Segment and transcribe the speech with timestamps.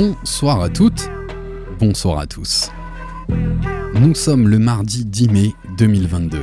[0.00, 1.10] Bonsoir à toutes,
[1.78, 2.70] bonsoir à tous.
[3.92, 6.38] Nous sommes le mardi 10 mai 2022.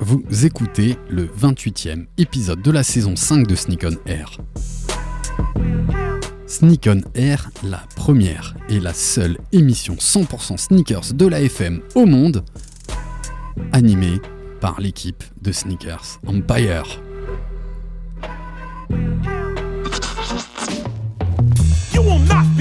[0.00, 4.38] Vous écoutez le 28e épisode de la saison 5 de Sneak on Air.
[6.48, 12.06] Sneak on Air, la première et la seule émission 100% sneakers de la FM au
[12.06, 12.44] monde,
[13.70, 14.20] animée
[14.60, 17.00] par l'équipe de Sneakers Empire.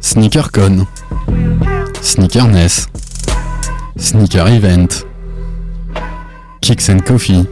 [0.00, 0.86] SneakerCon,
[2.02, 2.86] Sneakerness,
[3.96, 4.88] Sneaker Event,
[6.60, 7.46] Kicks and Coffee,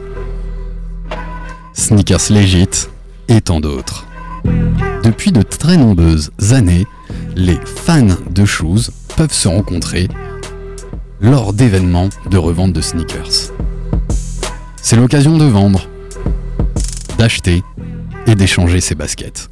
[1.73, 2.87] Sneakers Legit
[3.27, 4.05] et tant d'autres.
[5.03, 6.85] Depuis de très nombreuses années,
[7.35, 10.07] les fans de shoes peuvent se rencontrer
[11.21, 13.53] lors d'événements de revente de sneakers.
[14.81, 15.87] C'est l'occasion de vendre,
[17.17, 17.63] d'acheter
[18.25, 19.49] et d'échanger ses baskets.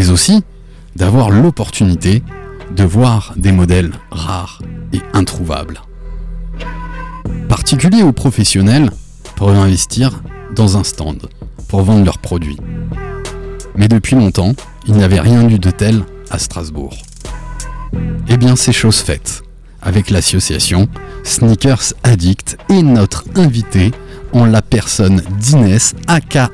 [0.00, 0.42] Mais aussi
[0.96, 2.22] d'avoir l'opportunité
[2.74, 4.62] de voir des modèles rares
[4.94, 5.82] et introuvables.
[7.50, 8.88] Particuliers ou professionnels
[9.36, 10.22] peuvent investir
[10.56, 11.28] dans un stand
[11.68, 12.56] pour vendre leurs produits.
[13.76, 14.54] Mais depuis longtemps,
[14.86, 16.96] il n'y avait rien eu de tel à Strasbourg.
[18.26, 19.42] Eh bien, c'est chose faite
[19.82, 20.88] avec l'association
[21.24, 23.90] Sneakers Addict et notre invité
[24.32, 26.48] en la personne d'Inès, aka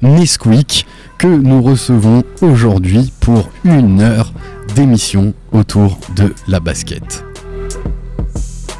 [0.00, 0.86] Nesquik,
[1.18, 4.32] que nous recevons aujourd'hui pour une heure
[4.76, 7.24] d'émission autour de la basket.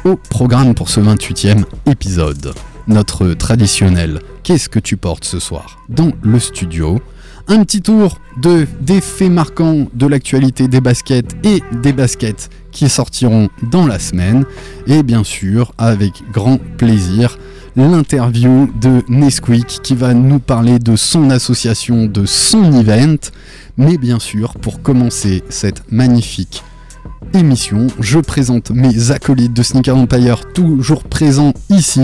[0.05, 2.53] Au programme pour ce 28e épisode,
[2.87, 5.79] notre traditionnel Qu'est-ce que tu portes ce soir?
[5.89, 7.01] dans le studio
[7.49, 12.87] un petit tour de, des faits marquants de l'actualité des baskets et des baskets qui
[12.87, 14.45] sortiront dans la semaine.
[14.85, 17.39] Et bien sûr, avec grand plaisir,
[17.79, 23.17] l'interview de Nesquik qui va nous parler de son association, de son event.
[23.77, 26.63] Mais bien sûr, pour commencer cette magnifique
[27.33, 32.01] émission, je présente mes acolytes de Sneaker Empire toujours présents ici,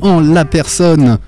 [0.00, 1.18] en la personne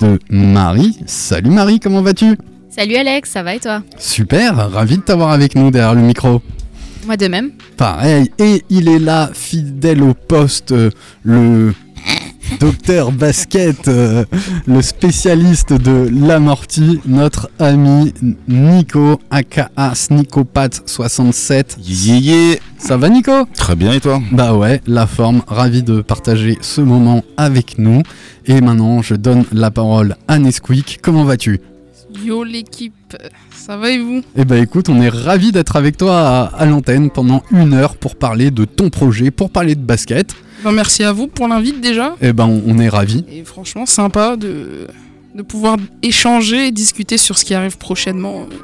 [0.00, 0.98] de Marie.
[1.06, 2.36] Salut Marie, comment vas-tu?
[2.68, 3.82] Salut Alex, ça va et toi?
[3.96, 6.42] Super, ravi de t'avoir avec nous derrière le micro.
[7.06, 7.52] Moi de même.
[7.78, 10.90] Pareil, et il est là, fidèle au poste, euh,
[11.22, 11.72] le
[12.60, 14.24] docteur basket, euh,
[14.66, 18.12] le spécialiste de l'amorti, notre ami
[18.48, 21.76] Nico, aka Snicopat67.
[21.82, 22.60] Yéyé.
[22.78, 23.32] Ça va Nico?
[23.54, 24.20] Très bien et toi?
[24.32, 28.02] Bah ouais, la forme, ravi de partager ce moment avec nous.
[28.46, 31.00] Et maintenant, je donne la parole à Nesquik.
[31.02, 31.60] Comment vas-tu?
[32.24, 33.16] Yo l'équipe,
[33.54, 34.22] ça va et vous?
[34.36, 37.96] Eh bah écoute, on est ravi d'être avec toi à, à l'antenne pendant une heure
[37.96, 40.34] pour parler de ton projet, pour parler de basket.
[40.64, 42.16] Ben, Merci à vous pour l'invite déjà.
[42.20, 43.24] Eh ben on, on est ravi.
[43.30, 44.86] Et franchement, sympa de,
[45.34, 48.54] de pouvoir échanger et discuter sur ce qui arrive prochainement euh,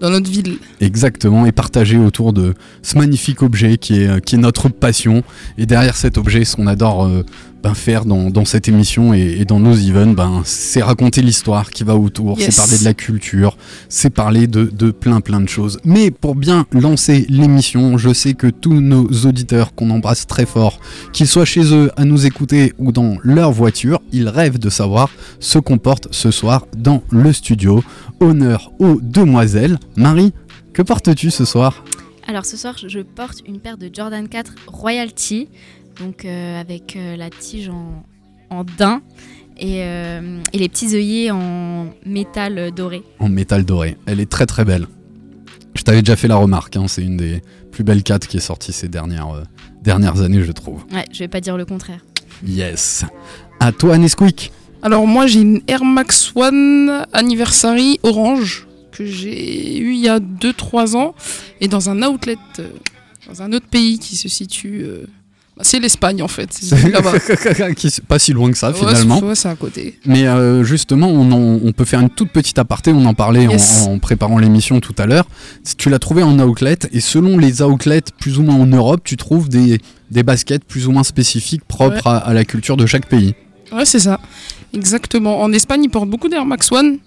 [0.00, 0.58] dans notre ville.
[0.80, 5.22] Exactement, et partager autour de ce magnifique objet qui est, qui est notre passion.
[5.58, 7.24] Et derrière cet objet, ce qu'on adore euh,
[7.62, 11.70] ben, faire dans, dans cette émission et, et dans nos events, ben, c'est raconter l'histoire
[11.70, 12.50] qui va autour, Yes.
[12.54, 13.56] c'est parler de la culture,
[13.88, 15.78] c'est parler de, de plein plein de choses.
[15.84, 20.80] Mais pour bien lancer l'émission, je sais que tous nos auditeurs qu'on embrasse très fort,
[21.12, 25.10] qu'ils soient chez eux à nous écouter ou dans leur voiture, ils rêvent de savoir
[25.40, 27.82] ce qu'on porte ce soir dans le studio.
[28.20, 29.78] Honneur aux demoiselles.
[29.96, 30.32] Marie,
[30.72, 31.84] que portes-tu ce soir?
[32.28, 35.48] Alors ce soir, je porte une paire de Jordan 4 Royalty,
[35.98, 38.04] donc euh, avec euh, la tige en,
[38.50, 39.02] en daim
[39.58, 43.02] et, euh, et les petits œillets en métal doré.
[43.18, 43.96] en métal doré.
[44.06, 44.86] Elle est très très belle.
[45.74, 48.40] Je t'avais déjà fait la remarque, hein, c'est une des plus belles 4 qui est
[48.40, 49.42] sortie ces dernières, euh,
[49.82, 50.84] dernières années, je trouve.
[50.92, 52.04] Ouais, je vais pas dire le contraire.
[52.46, 53.04] Yes.
[53.60, 54.52] À toi, Nesquik.
[54.82, 60.18] Alors moi j'ai une Air Max One Anniversary orange que j'ai eu il y a
[60.18, 61.14] 2-3 ans
[61.60, 62.68] et dans un outlet euh,
[63.28, 64.82] dans un autre pays qui se situe.
[64.82, 65.06] euh,
[65.60, 66.48] c'est l'Espagne en fait.
[67.76, 69.34] Qui est pas si loin que ça Ouais, finalement.
[69.34, 69.98] c'est- à côté.
[70.06, 73.46] Mais euh, justement, on, en- on peut faire une toute petite aparté, on en parlait
[73.46, 73.86] en- Yes.
[73.86, 75.26] en, préparant l'émission tout à l'heure.
[75.76, 79.16] Tu l'as trouvé en outlet, et selon les outlets plus ou moins en Europe, tu
[79.16, 79.78] trouves des,
[80.10, 83.34] des baskets plus ou moins spécifiques propres à, à la culture de chaque pays.
[83.72, 84.20] Ouais, c'est ça.
[84.74, 85.40] Exactement.
[85.42, 86.98] En Espagne, ils portent beaucoup d'Air Max One.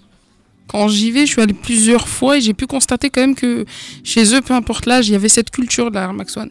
[0.68, 3.64] Quand j'y vais, je suis allé plusieurs fois et j'ai pu constater quand même que
[4.02, 6.50] chez eux, peu importe l'âge, il y avait cette culture de l'Air Max One.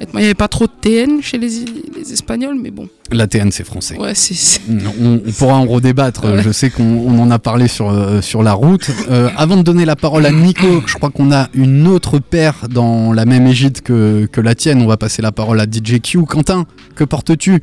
[0.00, 1.48] Honnêtement, Il n'y avait pas trop de TN chez les,
[1.94, 2.88] les Espagnols, mais bon.
[3.12, 3.98] La TN, c'est français.
[3.98, 4.60] Ouais, c'est- c'est.
[5.00, 6.24] On, on pourra en redébattre.
[6.24, 6.42] Ouais.
[6.42, 8.90] Je sais qu'on on en a parlé sur, euh, sur la route.
[9.10, 12.66] Euh, avant de donner la parole à Nico, je crois qu'on a une autre paire
[12.70, 14.80] dans la même égide que, que la tienne.
[14.80, 16.24] On va passer la parole à DJ Q.
[16.24, 16.64] Quentin,
[16.94, 17.62] que portes-tu?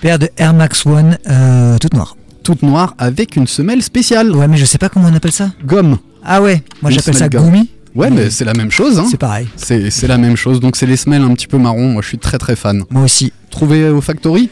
[0.00, 2.16] Paire de Air Max One, euh, toute noire.
[2.42, 4.34] Toute noire avec une semelle spéciale.
[4.34, 5.50] Ouais, mais je sais pas comment on appelle ça.
[5.64, 5.98] Gomme.
[6.24, 7.28] Ah ouais, moi j'appelle ça.
[7.28, 7.68] Gumi.
[7.98, 9.00] Ouais, mais c'est la même chose.
[9.00, 9.06] Hein.
[9.10, 9.48] C'est pareil.
[9.56, 10.60] C'est la même chose.
[10.60, 11.88] Donc c'est les semelles un petit peu marron.
[11.88, 12.84] Moi, je suis très très fan.
[12.90, 13.32] Moi aussi.
[13.50, 14.50] Trouvé au Factory?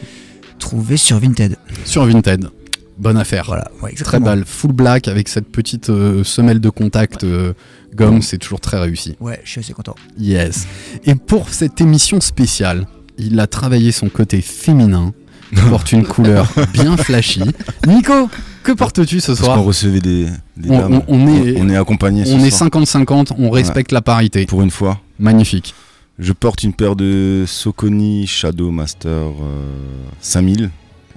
[0.59, 1.55] Trouvé sur Vinted.
[1.85, 2.49] sur Vinted.
[2.97, 3.45] Bonne affaire.
[3.47, 4.43] Voilà, ouais, Très belle.
[4.45, 7.53] Full black avec cette petite euh, semelle de contact euh,
[7.95, 8.21] gomme.
[8.21, 9.15] C'est toujours très réussi.
[9.21, 9.95] Ouais, je suis assez content.
[10.19, 10.67] Yes.
[11.05, 12.85] Et pour cette émission spéciale,
[13.17, 15.13] il a travaillé son côté féminin.
[15.53, 17.41] Il porte une couleur bien flashy.
[17.87, 18.29] Nico,
[18.67, 20.25] que portes-tu ce Parce qu'on soir recevait des,
[20.57, 21.01] des On- dames.
[21.07, 22.69] on- on est- on est accompagné ce On est soir.
[22.69, 24.45] 50-50, on respecte la parité.
[24.45, 24.99] Pour une fois.
[25.19, 25.73] Magnifique.
[26.19, 29.71] Je porte une paire de Soconi Shadow Master euh,
[30.19, 30.69] 5000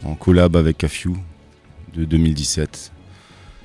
[0.05, 1.11] en collab avec Afew
[1.97, 2.93] de 2017.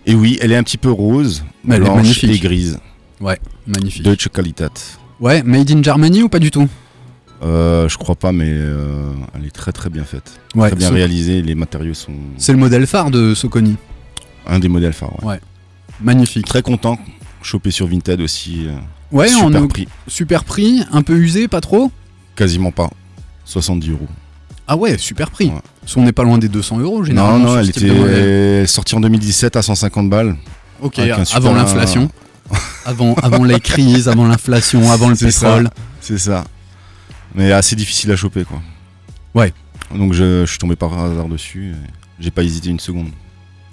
[0.07, 2.31] Et oui, elle est un petit peu rose, Mais elle est blanche magnifique.
[2.31, 2.79] et grise.
[3.21, 4.03] Ouais, magnifique.
[4.03, 4.97] Deutsche Qualität.
[5.19, 6.67] Ouais, made in Germany ou pas du tout?
[7.43, 10.39] Euh, je crois pas, mais euh, elle est très très bien faite.
[10.55, 13.75] Ouais, très bien réalisée, les matériaux sont C'est le modèle phare de Soconi.
[14.47, 15.21] un des modèles phares.
[15.23, 15.33] ouais.
[15.33, 15.39] Ouais.
[16.01, 16.45] Magnifique.
[16.45, 16.97] Très content,
[17.41, 18.65] chopé sur Vinted aussi.
[18.67, 18.75] euh,
[19.11, 21.91] Ouais, super prix, super prix, un peu usé, pas trop
[22.35, 22.89] quasiment pas.
[23.45, 24.07] 70 euros.
[24.67, 25.47] Ah ouais, super prix.
[25.49, 25.61] Ouais.
[25.93, 27.37] Qu'on n'est pas loin des 200 euros Non, généralement.
[27.39, 30.35] non, sur elle était sortie en 2017 à 150 balles.
[30.81, 30.99] Ok,
[31.33, 32.09] avant l'inflation.
[32.85, 35.69] avant, avant les crises, avant l'inflation, avant le pétrole.
[36.01, 36.43] C'est ça.
[37.35, 38.61] Mais assez difficile à choper, quoi.
[39.33, 39.53] Ouais.
[39.93, 41.73] Donc je, je suis tombé par hasard dessus.
[42.19, 43.09] J'ai pas hésité une seconde.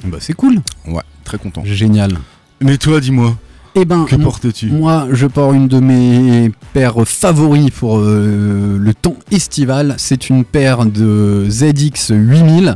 [0.05, 0.61] Bah c'est cool.
[0.87, 1.63] Ouais, très content.
[1.65, 2.19] Génial.
[2.61, 3.37] Mais toi, dis-moi,
[3.75, 8.95] Eh ben, que portes-tu Moi, je porte une de mes paires favoris pour euh, le
[8.95, 9.95] temps estival.
[9.99, 12.75] C'est une paire de ZX 8000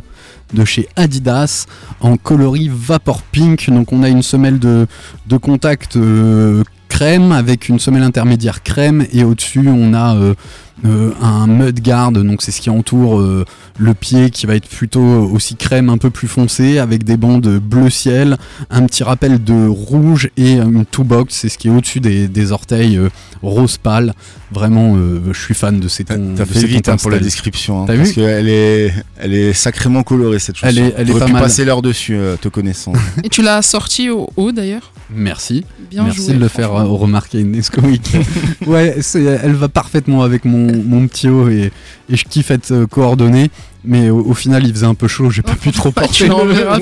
[0.53, 1.65] de chez Adidas
[1.99, 3.69] en coloris Vapor Pink.
[3.69, 4.87] Donc, on a une semelle de,
[5.27, 10.33] de contact euh, crème avec une semelle intermédiaire crème et au-dessus, on a euh,
[10.85, 12.11] euh, un mud guard.
[12.11, 13.45] Donc, c'est ce qui entoure euh,
[13.79, 17.47] le pied qui va être plutôt aussi crème un peu plus foncé avec des bandes
[17.59, 18.37] bleu ciel
[18.69, 22.27] un petit rappel de rouge et une two box, c'est ce qui est au-dessus des,
[22.27, 23.09] des orteils euh,
[23.41, 24.13] rose pâle.
[24.51, 26.33] Vraiment, euh, je suis fan de ces T'as tons.
[26.35, 27.81] t'as fait vite hein, pour la description.
[27.83, 30.69] hein, parce qu'elle est, elle est sacrément colorée cette chanson.
[30.69, 31.41] Elle est- elle est pas pu mal.
[31.43, 32.93] passer l'heure dessus, euh, te connaissant.
[33.25, 34.93] Et tu l'as sorti au haut d'ailleurs?
[35.13, 35.65] Merci.
[35.91, 36.33] Bien Merci joué.
[36.35, 38.15] de le faire remarquer Nesquik.
[38.67, 41.71] ouais, c'est- elle va parfaitement avec mon, mon petit haut et,
[42.09, 43.49] et je kiffe être euh, coordonné.
[43.83, 46.29] Mais au, au final, il faisait un peu chaud, j'ai pas pu trop porter.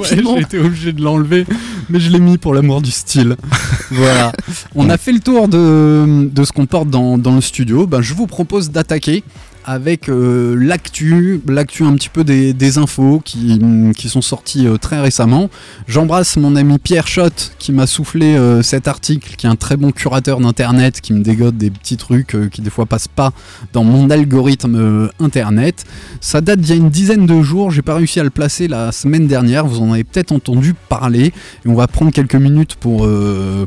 [0.04, 1.46] J'ai été obligé de l'enlever,
[1.90, 3.36] mais je l'ai mis pour l'amour du style.
[3.92, 4.32] voilà.
[4.74, 7.86] On a fait le tour de, de ce qu'on porte dans, dans le studio.
[7.86, 9.24] Ben, je vous propose d'attaquer
[9.66, 13.60] avec euh, l'actu, l'actu un petit peu des, infos qui,
[13.98, 15.50] qui sont sorties euh, très récemment.
[15.88, 19.76] J'embrasse mon ami Pierre Schott qui m'a soufflé euh, cet article, qui est un très
[19.76, 23.34] bon curateur d'internet, qui me dégote des petits trucs qui des fois passent pas
[23.74, 25.84] dans mon algorithme internet.
[26.22, 28.68] Ça date d'il y a une dizaine de jours, j'ai pas réussi à le placer
[28.68, 31.26] la semaine dernière, vous en avez peut-être entendu parler,
[31.66, 33.08] et on va prendre quelques minutes pour,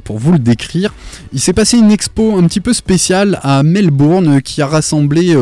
[0.04, 0.94] pour vous le décrire.
[1.32, 5.34] Il s'est passé une expo un petit peu spéciale à Melbourne qui a rassemblé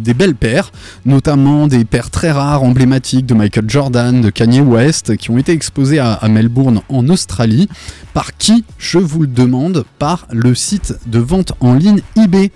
[0.00, 0.72] des belles paires,
[1.04, 5.52] notamment des paires très rares, emblématiques de Michael Jordan, de Kanye West, qui ont été
[5.52, 7.68] exposées à, à Melbourne en Australie.
[8.14, 12.50] Par qui Je vous le demande, par le site de vente en ligne eBay.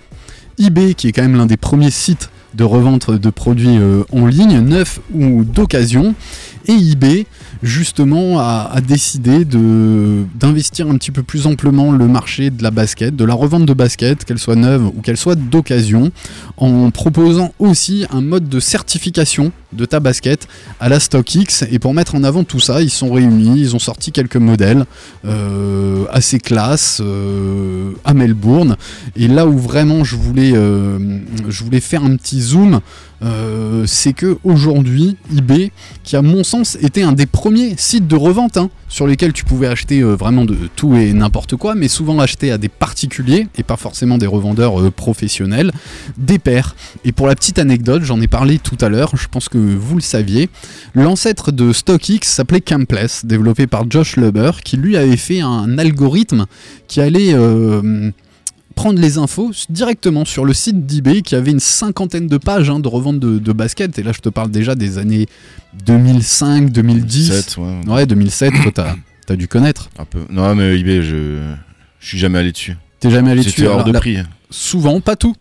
[0.59, 4.27] eBay qui est quand même l'un des premiers sites de revente de produits euh, en
[4.27, 6.15] ligne, neufs ou d'occasion.
[6.67, 7.25] Et eBay,
[7.63, 13.15] justement, a, a décidé d'investir un petit peu plus amplement le marché de la basket,
[13.15, 16.11] de la revente de basket, qu'elle soit neuve ou qu'elle soit d'occasion,
[16.57, 20.47] en proposant aussi un mode de certification de ta basket
[20.79, 21.65] à la StockX.
[21.71, 24.85] Et pour mettre en avant tout ça, ils sont réunis, ils ont sorti quelques modèles
[25.25, 28.75] euh, assez classe euh, à Melbourne.
[29.15, 30.99] Et là où vraiment je voulais, euh,
[31.47, 32.81] je voulais faire un petit zoom,
[33.85, 35.71] c'est que aujourd'hui, eBay,
[36.03, 39.43] qui à mon sens était un des premiers sites de revente hein, sur lesquels tu
[39.43, 43.47] pouvais acheter euh, vraiment de tout et n'importe quoi, mais souvent acheter à des particuliers
[43.57, 45.71] et pas forcément des revendeurs euh, professionnels,
[46.17, 46.75] des paires.
[47.05, 49.95] Et pour la petite anecdote, j'en ai parlé tout à l'heure, je pense que vous
[49.95, 50.49] le saviez,
[50.95, 56.45] l'ancêtre de StockX s'appelait Campless, développé par Josh Luber, qui lui avait fait un algorithme
[56.87, 58.11] qui allait euh,
[58.75, 62.79] prendre les infos directement sur le site d'eBay qui avait une cinquantaine de pages hein,
[62.79, 63.97] de revente de, de basket.
[63.99, 65.27] Et là, je te parle déjà des années
[65.85, 67.29] 2005, 2010.
[67.29, 67.93] 2007, ouais.
[67.93, 68.95] Ouais, 2007, toi, t'as
[69.33, 69.89] as dû connaître.
[69.97, 70.25] Un peu.
[70.29, 71.39] Non, mais eBay, je,
[71.99, 72.75] je suis jamais allé dessus.
[72.99, 74.17] T'es jamais allé dessus hors alors, de là, prix.
[74.49, 75.35] Souvent, pas tout.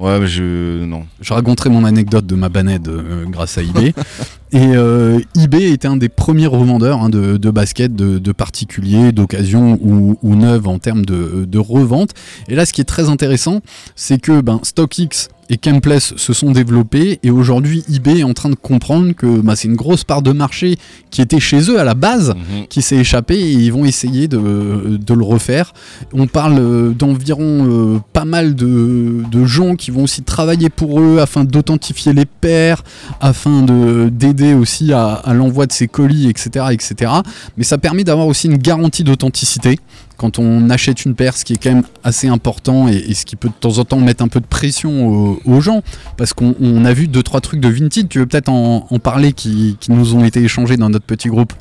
[0.00, 0.82] Ouais, je.
[0.84, 1.04] Non.
[1.20, 3.92] Je raconterai mon anecdote de ma banette euh, grâce à eBay.
[4.52, 9.12] Et euh, eBay était un des premiers revendeurs hein, de, de basket, de, de particuliers,
[9.12, 12.10] d'occasion ou, ou neuves en termes de, de revente.
[12.48, 13.60] Et là, ce qui est très intéressant,
[13.94, 18.48] c'est que ben, StockX et Campless se sont développés et aujourd'hui eBay est en train
[18.48, 20.76] de comprendre que bah, c'est une grosse part de marché
[21.10, 22.66] qui était chez eux à la base, Mhm.
[22.68, 25.72] qui s'est échappée et ils vont essayer de, de le refaire.
[26.12, 31.00] On parle euh, d'environ euh, pas mal de, de gens qui vont aussi travailler pour
[31.00, 32.82] eux afin d'authentifier les paires,
[33.20, 37.10] afin de d'aider aussi à, à l'envoi de ces colis, etc., etc.
[37.56, 39.78] Mais ça permet d'avoir aussi une garantie d'authenticité
[40.20, 43.24] quand on achète une paire, ce qui est quand même assez important et, et ce
[43.24, 45.82] qui peut de temps en temps mettre un peu de pression aux, aux gens,
[46.18, 48.06] parce qu'on on a vu deux trois trucs de Vinted.
[48.08, 51.28] Tu veux peut-être en, en parler qui, qui nous ont été échangés dans notre petit
[51.28, 51.54] groupe?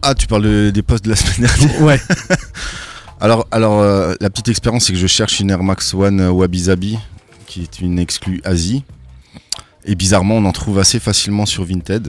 [0.00, 2.00] Ah, tu parles de- des posts de la semaine dernière Ouais.
[3.20, 6.30] Alors, alors euh, la petite expérience, c'est que je cherche une Air Max One euh,
[6.30, 6.98] Wabi Sabi,
[7.46, 8.82] qui est une exclue Asie.
[9.86, 12.08] Et bizarrement, on en trouve assez facilement sur Vinted.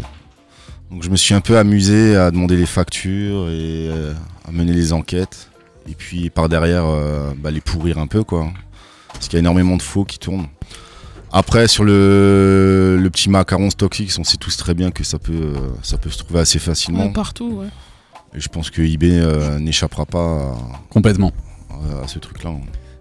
[0.91, 4.13] Donc, je me suis un peu amusé à demander les factures et euh,
[4.47, 5.49] à mener les enquêtes.
[5.89, 8.47] Et puis, par derrière, euh, bah, les pourrir un peu, quoi.
[9.13, 10.47] Parce qu'il y a énormément de faux qui tournent.
[11.31, 15.33] Après, sur le, le petit macaron StockX, on sait tous très bien que ça peut,
[15.33, 17.05] euh, ça peut se trouver assez facilement.
[17.07, 17.67] Ouais, partout, ouais.
[18.33, 20.19] Et je pense que eBay euh, n'échappera pas
[20.51, 20.55] à,
[20.89, 21.31] Complètement.
[21.69, 22.51] à- à ce truc-là.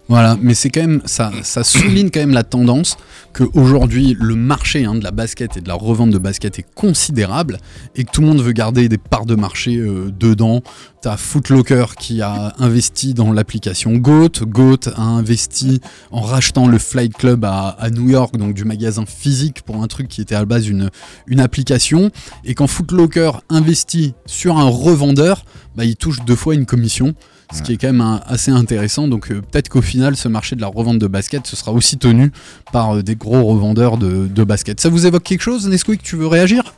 [0.09, 2.95] Voilà, mais c'est quand même ça, ça souligne quand même la tendance
[3.33, 6.65] que aujourd'hui le marché hein, de la basket et de la revente de basket est
[6.75, 7.59] considérable
[7.95, 10.61] et que tout le monde veut garder des parts de marché euh, dedans.
[11.01, 17.13] T'as Footlocker qui a investi dans l'application Goat, Goat a investi en rachetant le Flight
[17.13, 20.39] Club à, à New York, donc du magasin physique pour un truc qui était à
[20.39, 20.89] la base une,
[21.27, 22.11] une application.
[22.45, 25.43] Et quand Footlocker investit sur un revendeur,
[25.75, 27.13] bah, il touche deux fois une commission
[27.53, 29.07] ce qui est quand même un- assez intéressant.
[29.07, 31.97] Donc euh, peut-être qu'au final, ce marché de la revente de basket, ce sera aussi
[31.97, 32.31] tenu
[32.73, 34.79] par euh, des gros revendeurs de, de basket.
[34.79, 36.01] Ça vous évoque quelque chose, Nesquik?
[36.03, 36.73] Tu veux réagir?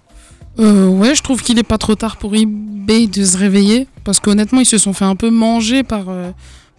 [0.59, 3.87] Euh, ouais, je trouve qu'il est pas trop tard pour eBay de se réveiller.
[4.03, 6.31] Parce qu'honnêtement, ils se sont fait un peu manger par, euh,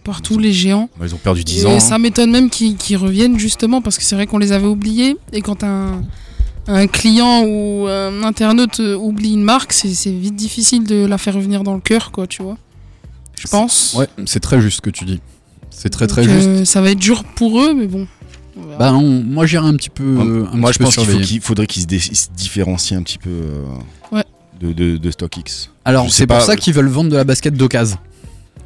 [0.03, 0.89] par tous les géants.
[1.01, 1.71] Ils ont perdu 10 Et ans.
[1.75, 1.79] hein.
[1.79, 5.17] ça m'étonne même qu'ils reviennent justement parce que c'est vrai qu'on les avait oubliés.
[5.33, 6.01] Et quand un,
[6.67, 11.33] un client ou un internaute oublie une marque, c'est c'est vite difficile de la faire
[11.35, 12.57] revenir dans le cœur, quoi, tu vois.
[13.35, 13.95] Je pense.
[13.97, 15.19] Ouais, c'est très juste ce que tu dis.
[15.69, 16.47] C'est très très Donc, juste.
[16.47, 18.07] euh, ça va être dur pour eux, mais bon.
[18.77, 20.03] Bah, on- moi j'irai un petit peu.
[20.03, 20.95] euh, un Moi, petit je peu pense
[21.25, 23.63] qu'il faudrait qu'ils se, différencient un petit peu euh,
[24.11, 24.23] Ouais.
[24.59, 25.69] de, de, de StockX.
[25.85, 27.97] Alors c'est pour pas- ça qu'ils veulent vendre de la basket d'occasion.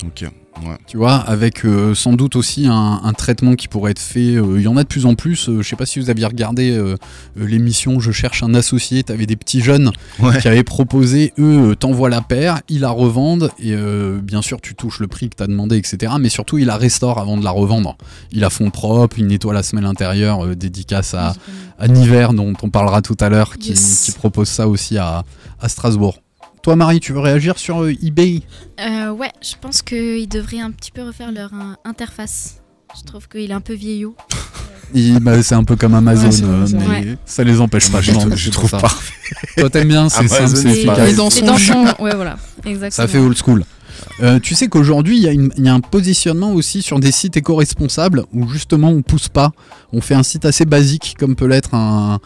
[0.03, 0.25] Ok.
[0.63, 0.77] Ouais.
[0.87, 4.35] Tu vois, avec euh, sans doute aussi un, un traitement qui pourrait être fait.
[4.35, 5.49] euh, Il y en a de plus en plus.
[5.49, 6.95] euh, je sais pas si vous aviez regardé euh,
[7.37, 9.03] euh, l'émission Je cherche un associé.
[9.03, 10.39] T'avais des petits jeunes Ouais.
[10.39, 14.61] qui avaient proposé, eux, euh, t'envoient la paire, ils la revendent et euh, bien sûr
[14.61, 16.13] tu touches le prix que t'as demandé, etc.
[16.21, 17.97] Mais surtout ils la restaurent avant de la revendre.
[18.31, 21.33] Ils la font propre, ils nettoient la semelle intérieure, euh, dédicace à,
[21.79, 24.03] à Niver dont on parlera tout à l'heure, qui, Yes.
[24.05, 25.23] qui propose ça aussi à,
[25.59, 26.19] à Strasbourg.
[26.65, 28.41] Toi Marie, tu veux réagir sur euh, eBay?
[28.79, 32.55] Euh, ouais, je pense qu'ils devraient un petit peu refaire leur euh, interface.
[32.97, 34.15] Je trouve qu'il est un peu vieillot.
[34.95, 38.01] Il- bah, c'est un peu comme Amazon, Ouais, euh, mais ça les empêche pas.
[38.01, 38.79] je, trouve ça.
[38.79, 39.13] parfait.
[39.59, 41.15] Toi t'aimes bien, c'est Amazon, simple, c'est efficace.
[41.15, 42.37] dans C'est son dans son- Ouais, voilà.
[42.65, 42.89] Exactement.
[42.89, 43.63] Ça fait old school.
[44.21, 48.23] Euh, tu sais qu'aujourd'hui, il y, y a un positionnement aussi sur des sites éco-responsables
[48.33, 49.51] où justement on pousse pas.
[49.93, 52.19] On fait un site assez basique comme peut l'être un,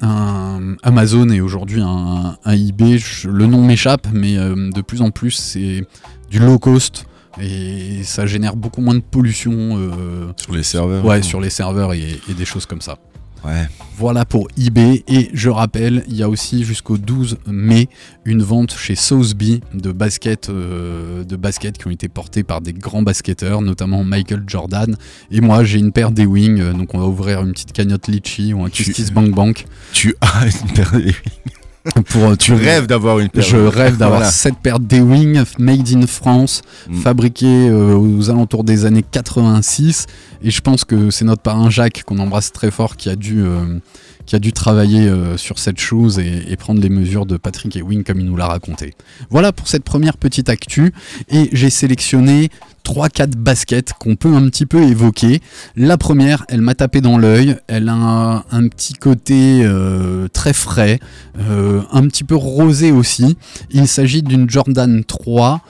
[0.00, 2.98] un Amazon et aujourd'hui un, un eBay.
[2.98, 5.84] Je- le nom m'échappe, mais euh, de plus en plus c'est
[6.30, 7.04] du low cost
[7.40, 11.04] et ça génère beaucoup moins de pollution euh, Sur les serveurs.
[11.04, 12.96] ouais, sur les serveurs et- et des choses comme ça.
[13.44, 13.66] Ouais.
[13.96, 15.02] Voilà pour eBay.
[15.08, 17.88] Et je rappelle, il y a aussi jusqu'au 12 mai
[18.24, 22.72] une vente chez Sotheby de baskets, euh, de baskets qui ont été portées par des
[22.72, 24.96] grands basketteurs, notamment Michael Jordan.
[25.30, 28.08] Et moi, j'ai une paire des Wings, euh, donc on va ouvrir une petite cagnotte
[28.08, 29.66] Litchi ou un Kistis Bank Bank.
[29.92, 31.12] Tu as une paire de-
[32.10, 33.42] Pour, euh, Tu rêves d'avoir une paire.
[33.42, 34.30] Je rêve d'avoir Voilà.
[34.32, 36.94] cette paire d'Ewing made in France, Mm.
[37.00, 40.06] fabriquée euh, aux alentours des années 86.
[40.44, 43.40] Et je pense que c'est notre parrain Jacques, qu'on embrasse très fort, qui a dû,
[43.42, 43.78] euh,
[44.26, 47.74] qui a dû travailler euh, sur cette chose et, et prendre les mesures de Patrick
[47.76, 48.94] Ewing comme il nous l'a raconté.
[49.30, 50.92] Voilà pour cette première petite actu.
[51.30, 52.48] Et j'ai sélectionné
[52.84, 55.40] 3-4 baskets qu'on peut un petit peu évoquer.
[55.76, 57.56] La première, elle m'a tapé dans l'œil.
[57.66, 60.98] Elle a un, petit côté euh, très frais,
[61.38, 63.36] euh, un petit peu rosé aussi.
[63.70, 65.60] Il s'agit d'une Jordan 3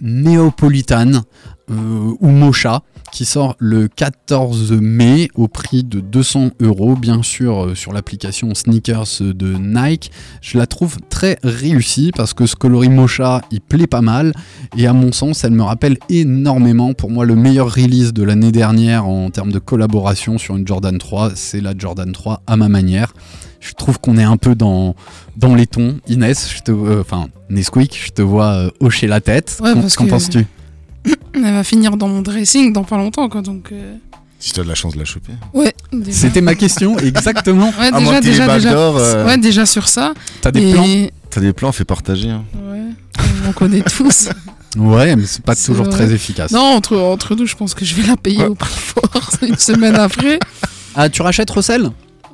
[0.00, 1.22] néapolitane
[1.70, 2.82] euh, ou Mocha
[3.12, 8.54] qui sort le 14 mai au prix de 200 euros, bien sûr euh, sur l'application
[8.54, 10.10] Sneakers de Nike.
[10.42, 14.32] Je la trouve très réussie parce que ce coloris Mocha il plaît pas mal
[14.76, 18.52] et à mon sens elle me rappelle énormément pour moi le meilleur release de l'année
[18.52, 22.68] dernière en termes de collaboration sur une Jordan 3, c'est la Jordan 3 à ma
[22.68, 23.12] manière.
[23.60, 24.94] Je trouve qu'on est un peu dans,
[25.36, 25.96] dans les tons.
[26.08, 29.58] Inès, je te, euh, enfin Nesquik, je te vois euh, hocher la tête.
[29.60, 30.46] Ouais, Qu'en penses-tu?
[31.36, 33.42] Elle va finir dans mon dressing dans pas longtemps, quoi.
[33.42, 33.94] Donc, euh,
[34.38, 35.32] Si tu as de la chance de la choper.
[35.54, 35.74] ouais.
[35.92, 36.12] déjà.
[36.18, 37.72] C'était ma question, exactement.
[37.78, 38.72] Ouais, moins déjà, déjà, déjà.
[38.76, 39.26] euh.
[39.26, 40.14] Ouais, déjà sur ça.
[40.40, 40.86] T'as des Et- plans
[41.30, 42.30] T'as des plans, fais partager.
[42.30, 42.44] hein.
[42.54, 42.80] Ouais,
[43.48, 44.28] on connaît tous.
[44.78, 45.92] Ouais, mais c'est pas toujours vrai.
[45.94, 46.50] très efficace.
[46.52, 49.56] Non, entre, entre nous, je pense que je vais la payer au prix fort une
[49.56, 50.38] semaine après.
[50.94, 51.90] Ah, tu rachètes Russell?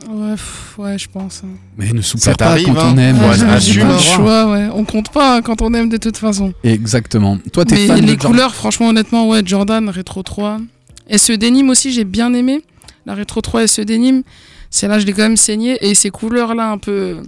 [0.08, 1.42] Ouais, pff, ouais, je pense.
[1.44, 1.48] hein.
[1.78, 2.92] Mais ne souffle Ça pas quand hein.
[2.94, 3.18] on aime.
[3.18, 4.68] Ouais, Ouais, assume, le choix, ouais.
[4.74, 6.52] On compte pas hein, quand on aime de toute façon.
[6.64, 7.38] Exactement.
[7.52, 10.58] Toi, t'es Mais fan les de Jordan couleurs, franchement, honnêtement, ouais, Jordan, Retro 3.
[11.16, 12.62] SE Denim aussi, j'ai bien aimé.
[13.06, 14.22] La Retro 3 SE Denim,
[14.70, 15.78] celle-là, je l'ai quand même saigné.
[15.86, 17.18] Et ces couleurs-là, un peu.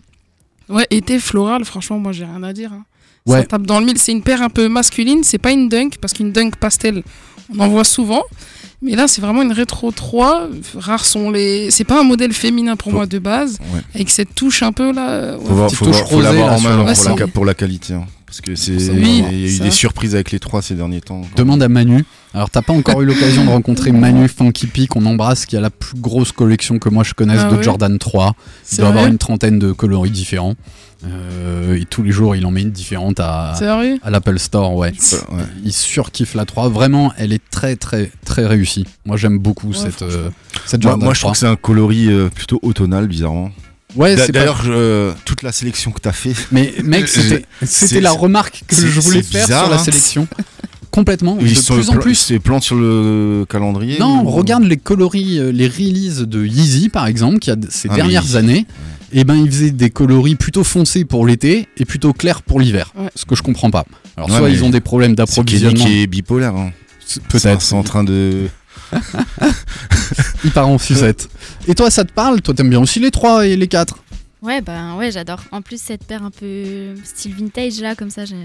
[0.69, 2.73] Ouais, été floral, franchement, moi, j'ai rien à dire.
[2.73, 2.85] hein.
[3.27, 3.41] Ouais.
[3.41, 3.99] Ça tape dans le mille.
[3.99, 7.03] C'est une paire un peu masculine, c'est pas une dunk, parce qu'une dunk pastel,
[7.57, 8.23] on en voit souvent.
[8.85, 10.49] Mais là, c'est vraiment une Retro 3.
[10.77, 11.71] Rares sont les.
[11.71, 13.59] C'est pas un modèle féminin pour Faut- moi de base.
[13.75, 13.81] Ouais.
[13.95, 15.09] Avec cette touche un peu là.
[15.09, 15.45] euh, ouais.
[15.47, 17.95] Faut, voir, petite faut, touche voir- faut l'avoir en main pour, Ouais, la, pour qualité.
[17.95, 18.05] hein.
[18.27, 18.73] Parce que c'est.
[18.91, 19.65] Oui, il y a eu ça.
[19.65, 21.23] des surprises avec les trois ces derniers temps.
[21.37, 22.05] Demande à Manu.
[22.35, 25.71] Alors, t'as pas encore eu l'occasion de rencontrer Manu Funky qu'on embrasse, qui a la
[25.71, 28.35] plus grosse collection que moi je connaisse Ah de Jordan 3.
[28.73, 30.55] Il doit avoir une trentaine de coloris différents.
[31.07, 33.55] Euh, et tous les jours, il en met une différente à,
[34.09, 34.93] l'Apple Store, ouais.
[35.13, 35.43] Ouais.
[35.65, 36.71] Il surkiffe la 3.
[36.71, 38.85] Vraiment, elle est très, très, très réussie.
[39.05, 40.31] Moi, j'aime beaucoup Ouais, cette, euh,
[40.67, 41.33] cette Moi, Jordan moi, je trouve 3.
[41.33, 43.51] que c'est un coloris euh, plutôt automnal, bizarrement.
[43.97, 47.07] Ouais, pas- D'ailleurs, je- toute la sélection que t'as fait, Mais mec,
[47.63, 49.85] c'était la remarque que je voulais faire bizarre, sur la hein.
[49.85, 50.27] sélection.
[50.95, 52.15] Complètement, de ils sont plus en plus.
[52.15, 56.89] C'est plantes sur le calendrier Non, ou- regarde les coloris, euh, les releases de Yeezy
[56.89, 58.65] par exemple, qui a ces Ah, dernières années.
[59.13, 62.93] Et ben, ils faisaient des coloris plutôt foncés pour l'été et plutôt clairs pour l'hiver.
[62.97, 63.11] Ouais.
[63.15, 63.85] Ce que je comprends pas.
[64.17, 65.85] Alors, Ouais, soit ils ont des problèmes d'approvisionnement.
[65.85, 66.55] qui est bipolaire.
[66.55, 66.71] hein.
[67.29, 67.61] Peut-être.
[67.63, 68.49] C'est en train de.
[70.45, 71.29] Il part en sucette.
[71.69, 72.41] Et toi, ça te parle?
[72.41, 73.99] Toi, t'aimes bien aussi les 3 et les 4
[74.43, 75.41] Ouais, bah ouais, j'adore.
[75.53, 78.37] En plus, cette paire un peu style vintage là, comme ça, j'ai-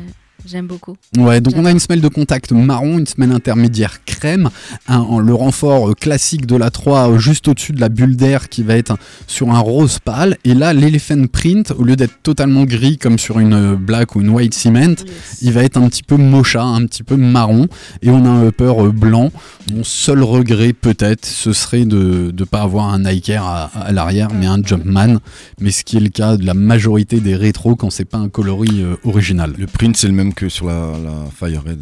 [0.46, 0.96] j'aime beaucoup.
[1.18, 4.50] Ouais, donc on a une semelle de contact marron, une semelle intermédiaire crème,
[4.88, 8.50] un- le renfort euh, classique de la 3 euh, juste au-dessus de la bulle d'air
[8.50, 8.98] qui va être
[9.28, 13.40] sur un rose pâle, et là l'elephant print, au lieu d'être totalement gris comme sur
[13.40, 14.96] une euh, black ou une white cement,
[15.42, 17.68] il va être un petit peu mocha, un petit peu marron,
[18.02, 19.32] et on a un upper blanc.
[19.74, 23.92] Mon seul regret peut-être, ce serait de ne pas avoir un Nike Air à, à
[23.92, 25.18] l'arrière, mais un Jumpman,
[25.60, 28.30] mais ce qui est le cas de la majorité des rétros quand c'est pas un
[28.30, 29.54] coloris euh, original.
[29.58, 31.80] Le print, c'est le même que sur la, la Fire Red,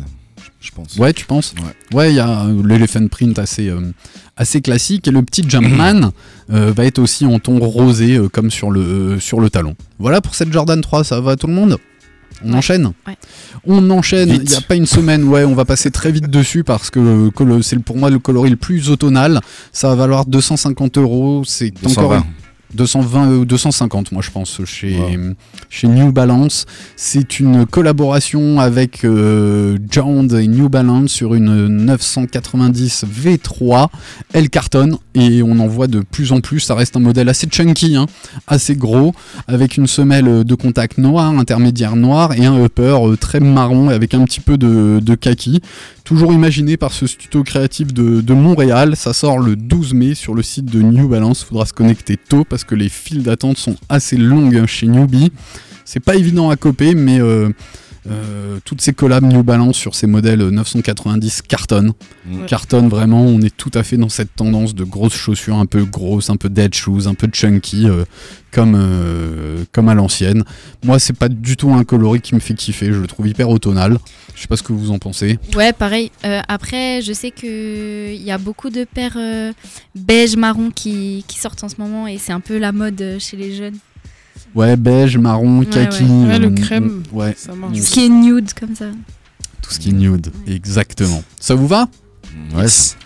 [0.60, 0.96] je pense.
[0.98, 1.98] Ouais, tu penses Ouais.
[1.98, 3.82] Ouais, il y a l'elephant print assez, euh,
[4.36, 6.12] assez classique et le petit Jumpman
[6.52, 9.76] euh, va être aussi en ton rosé euh, comme sur le, euh, sur le talon.
[10.00, 11.78] Voilà pour cette Jordan 3, ça va tout le monde?
[12.46, 12.92] On enchaîne?
[13.08, 13.18] Ouais.
[13.66, 16.64] On enchaîne, il n'y a pas une semaine, ouais, on va passer très vite dessus
[16.64, 19.42] parce que que c'est pour moi le coloris le plus automnal.
[19.72, 22.04] Ça va valoir 250 euros, c'est 220.
[22.04, 22.26] encore
[22.76, 25.34] 220 ou 250 moi je pense chez, Wow.
[25.70, 26.66] chez New Balance.
[26.96, 33.88] C'est une collaboration avec euh, Jound et New Balance sur une 990 V3.
[34.34, 36.60] Elle cartonne et on en voit de plus en plus.
[36.60, 38.06] Ça reste un modèle assez chunky, hein,
[38.48, 39.14] assez gros,
[39.48, 44.14] avec une semelle de contact noir, intermédiaire noir et un upper euh, très marron avec
[44.14, 45.62] un petit peu de, de kaki.
[46.08, 48.96] Toujours imaginé par ce studio créatif de, Montréal.
[48.96, 51.44] Ça sort le 12 mai sur le site de New Balance.
[51.44, 55.34] Faudra se connecter tôt parce que les files d'attente sont assez longues chez Newbie.
[55.84, 57.50] C'est pas évident à coper, mais euh,
[58.10, 61.94] euh, toutes ces collabs New Balance sur ces modèles 990 cartonnent.
[62.26, 62.46] Mm.
[62.46, 63.22] Cartonnent vraiment.
[63.22, 66.38] On est tout à fait dans cette tendance de grosses chaussures un peu grosses, un
[66.38, 68.04] peu dead shoes, un peu chunky, euh,
[68.52, 70.44] comme, euh, comme à l'ancienne.
[70.84, 72.88] Moi, c'est pas du tout un coloris qui me fait kiffer.
[72.88, 73.98] Je le trouve hyper automnal.
[74.36, 75.38] Je sais pas ce que vous en pensez.
[75.56, 76.12] Ouais, pareil.
[76.26, 79.52] Euh, après, je sais que il y a beaucoup de paires euh,
[79.96, 83.38] beige marron qui, qui sortent en ce moment et c'est un peu la mode chez
[83.38, 83.78] les jeunes.
[84.56, 86.04] Ouais, beige, marron, Ouais, kaki.
[86.04, 86.28] ouais.
[86.28, 87.78] Ouais, le euh, crème, Ouais, ça marche.
[87.78, 88.86] Tout ce qui est nude comme ça.
[89.62, 90.32] tout ce qui est nude.
[90.48, 91.24] Exactement.
[91.40, 91.88] Ça vous va?
[92.56, 92.66] Ouais,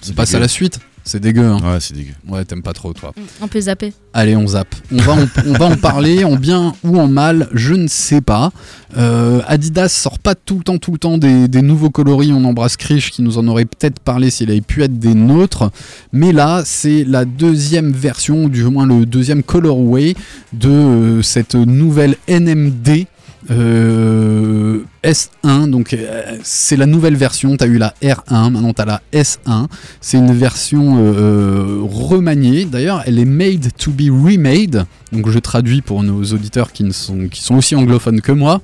[0.09, 2.13] On passe à la suite C'est dégueu, hein Ouais, c'est dégueu.
[2.27, 3.11] Ouais, t'aimes pas trop, toi.
[3.41, 3.91] On peut zapper.
[4.13, 4.75] Allez, on zappe.
[4.91, 8.21] On va, en, on va en parler en bien ou en mal, je ne sais
[8.21, 8.51] pas.
[8.97, 12.31] Euh, Adidas sort pas tout le temps, tout le temps des, des nouveaux coloris.
[12.33, 15.71] On embrasse Krish qui nous en aurait peut-être parlé s'il avait pu être des nôtres.
[16.13, 20.13] Mais là, c'est la deuxième version, ou du moins le deuxième colorway
[20.53, 23.07] de euh, cette nouvelle NMD.
[23.49, 27.57] euh, S1, donc euh, c'est la nouvelle version.
[27.57, 29.67] Tu as eu la R1, maintenant tu as la S1.
[29.99, 32.65] C'est une version euh, euh, remaniée.
[32.65, 34.85] D'ailleurs, elle est made to be remade.
[35.11, 38.61] Donc je traduis pour nos auditeurs qui, sont, aussi anglophones que moi.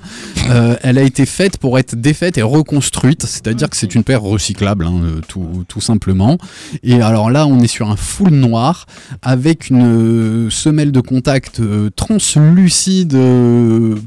[0.82, 4.86] Elle a été faite pour être défaite et reconstruite, c'est-à-dire que c'est une paire recyclable,
[4.86, 6.38] hein, tout, tout simplement.
[6.84, 8.86] Et alors là, on est sur un full noir
[9.21, 11.62] avec une semelle de contact
[11.97, 13.17] translucide,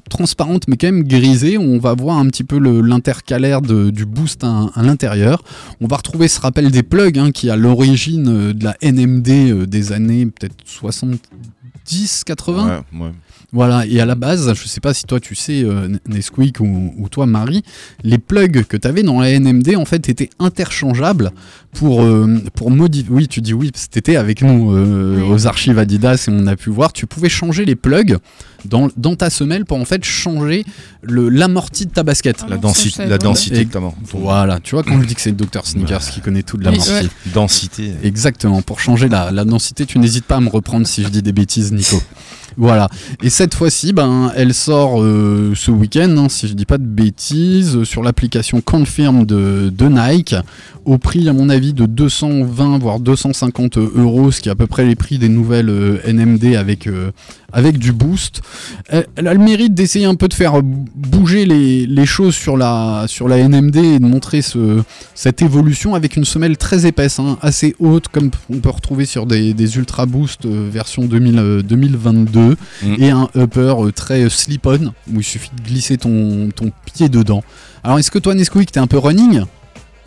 [0.08, 1.58] transparente mais quand même grisée.
[1.58, 5.42] On va voir un petit peu l'intercalaire de- du boost à, à l'intérieur.
[5.80, 8.76] On va retrouver ce rappel des plugs hein, qui est à l'origine euh, de la
[8.82, 12.82] NMD euh, des années peut-être 70, 80.
[12.92, 13.12] Ouais, ouais.
[13.52, 16.94] Voilà, et à la base, je sais pas si toi tu sais, euh, Nesquik ou,
[16.96, 17.64] ou toi Marie,
[18.04, 21.32] les plugs que tu avais dans la NMD en fait étaient interchangeables
[21.72, 23.10] pour, euh, pour modifier.
[23.10, 26.46] Oui, tu dis oui, parce que t'étais avec nous euh, aux archives Adidas et on
[26.46, 28.18] a pu voir, tu pouvais changer les plugs
[28.64, 30.64] dans, dans ta semelle pour en fait changer
[31.02, 32.44] le- l'amorti de ta basket.
[32.48, 33.92] La, densi- la densité que t'as marre.
[34.12, 36.64] Voilà, tu vois, quand je dis que c'est le docteur Sneakers qui connaît tout de
[36.64, 36.76] la ouais.
[37.34, 37.92] Densité.
[38.02, 41.22] Exactement, pour changer la, la densité, tu n'hésites pas à me reprendre si je dis
[41.22, 42.00] des bêtises, Nico.
[42.56, 42.88] Voilà,
[43.22, 46.84] et cette fois-ci, ben, elle sort euh, ce week-end, hein, si je dis pas de
[46.84, 50.34] bêtises, euh, sur l'application Confirm de, de Nike,
[50.84, 54.66] au prix, à mon avis, de 220 voire 250 euros, ce qui est à peu
[54.66, 57.12] près les prix des nouvelles euh, NMD avec, euh,
[57.52, 58.42] avec du boost.
[58.88, 62.56] Elle, elle a le mérite d'essayer un peu de faire bouger les, les choses sur
[62.56, 64.82] la, sur la NMD et de montrer ce,
[65.14, 69.26] cette évolution avec une semelle très épaisse, hein, assez haute, comme on peut retrouver sur
[69.26, 72.56] des, des Ultra Boost euh, version 2000, euh, 2022,
[72.98, 77.42] et un upper euh, très slip-on, où il suffit de glisser ton, ton pied dedans.
[77.82, 79.42] Alors, est-ce que toi, Nesquik, t'es un peu running?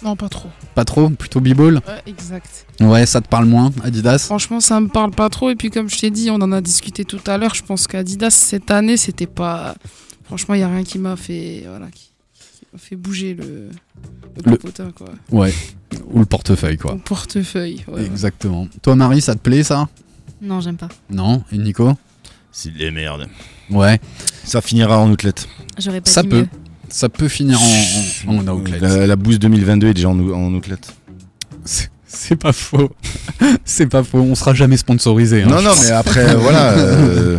[0.03, 0.49] Non, pas trop.
[0.75, 2.65] Pas trop Plutôt b-ball Ouais, exact.
[2.81, 5.49] Ouais, ça te parle moins, Adidas Franchement, ça me parle pas trop.
[5.49, 7.55] Et puis, comme je t'ai dit, on en a discuté tout à l'heure.
[7.55, 9.75] Je pense qu'Adidas, cette année, c'était pas.
[10.25, 11.63] Franchement, il n'y a rien qui m'a fait.
[11.67, 12.11] Voilà, qui,
[12.59, 13.69] qui m'a fait bouger le.
[14.45, 15.07] Le, Le- popotin, quoi.
[15.31, 15.53] Ouais,
[16.11, 16.93] ou le portefeuille, quoi.
[16.93, 17.83] Mon portefeuille.
[17.87, 18.05] ouais, ouais.
[18.05, 18.67] Exactement.
[18.81, 19.87] Toi, Marie, ça te plaît, ça?
[20.41, 20.89] Non, j'aime pas.
[21.09, 21.43] Non?
[21.51, 21.93] Et Nico?
[22.51, 23.27] C'est des merdes.
[23.69, 23.99] Ouais.
[24.43, 25.33] Ça finira en outlet.
[25.77, 26.37] J'aurais pas Ça dit peut.
[26.41, 26.47] mieux.
[26.95, 28.77] Ça peut finir en, en, en outlet.
[28.79, 30.75] La, la boost 2022 est déjà en, en outlet.
[31.65, 31.89] C'est-
[32.36, 32.91] pas faux.
[33.65, 34.19] C'est pas faux.
[34.19, 35.41] On sera jamais sponsorisé.
[35.41, 35.86] hein, Non, non, pense.
[35.86, 37.38] mais après, voilà, euh,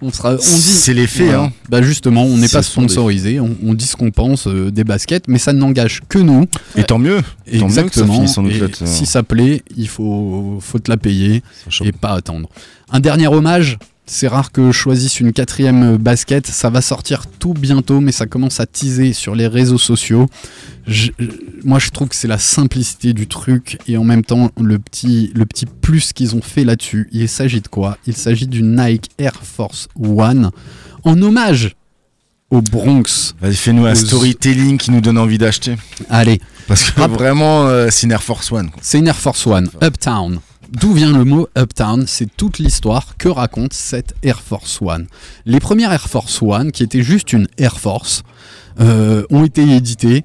[0.00, 0.32] on sera.
[0.32, 0.42] On dit.
[0.42, 1.52] c'est les faits, hein.
[1.68, 3.40] Bah justement, on n'est pas sponsorisé.
[3.40, 6.46] On, on dit ce qu'on pense euh, des baskets, mais ça n'engage que nous.
[6.76, 7.20] Et tant mieux.
[7.20, 8.14] Tant mieux que ça Exactement.
[8.14, 8.86] finisse en Et outlet, euh.
[8.86, 11.42] si ça plaît, il faut, faut te la payer
[11.84, 12.48] et pas attendre.
[12.90, 13.78] Un dernier hommage.
[14.06, 16.46] C'est rare que je choisisse une quatrième basket.
[16.46, 20.28] Ça va sortir tout bientôt, mais ça commence à teaser sur les réseaux sociaux.
[20.86, 21.10] Je-
[21.64, 25.32] moi, je trouve que c'est la simplicité du truc et en même temps le petit,
[25.34, 27.08] le petit plus qu'ils ont fait là-dessus.
[27.12, 27.96] Il s'agit de quoi?
[28.06, 30.50] Il s'agit du Nike Air Force One
[31.04, 31.74] en hommage
[32.50, 33.34] au Bronx.
[33.40, 35.76] Vas-y, fais-nous un storytelling qui nous donne envie d'acheter.
[36.10, 36.40] Allez.
[36.68, 38.68] Parce que vraiment, euh, c'est une Air Force One.
[38.82, 40.40] C'est une Air Force One, Uptown.
[40.80, 42.04] D'où vient le mot Uptown?
[42.08, 45.06] C'est toute l'histoire que raconte cette Air Force One.
[45.46, 48.24] Les premières Air Force One, qui étaient juste une Air Force,
[48.80, 50.24] euh, ont été éditées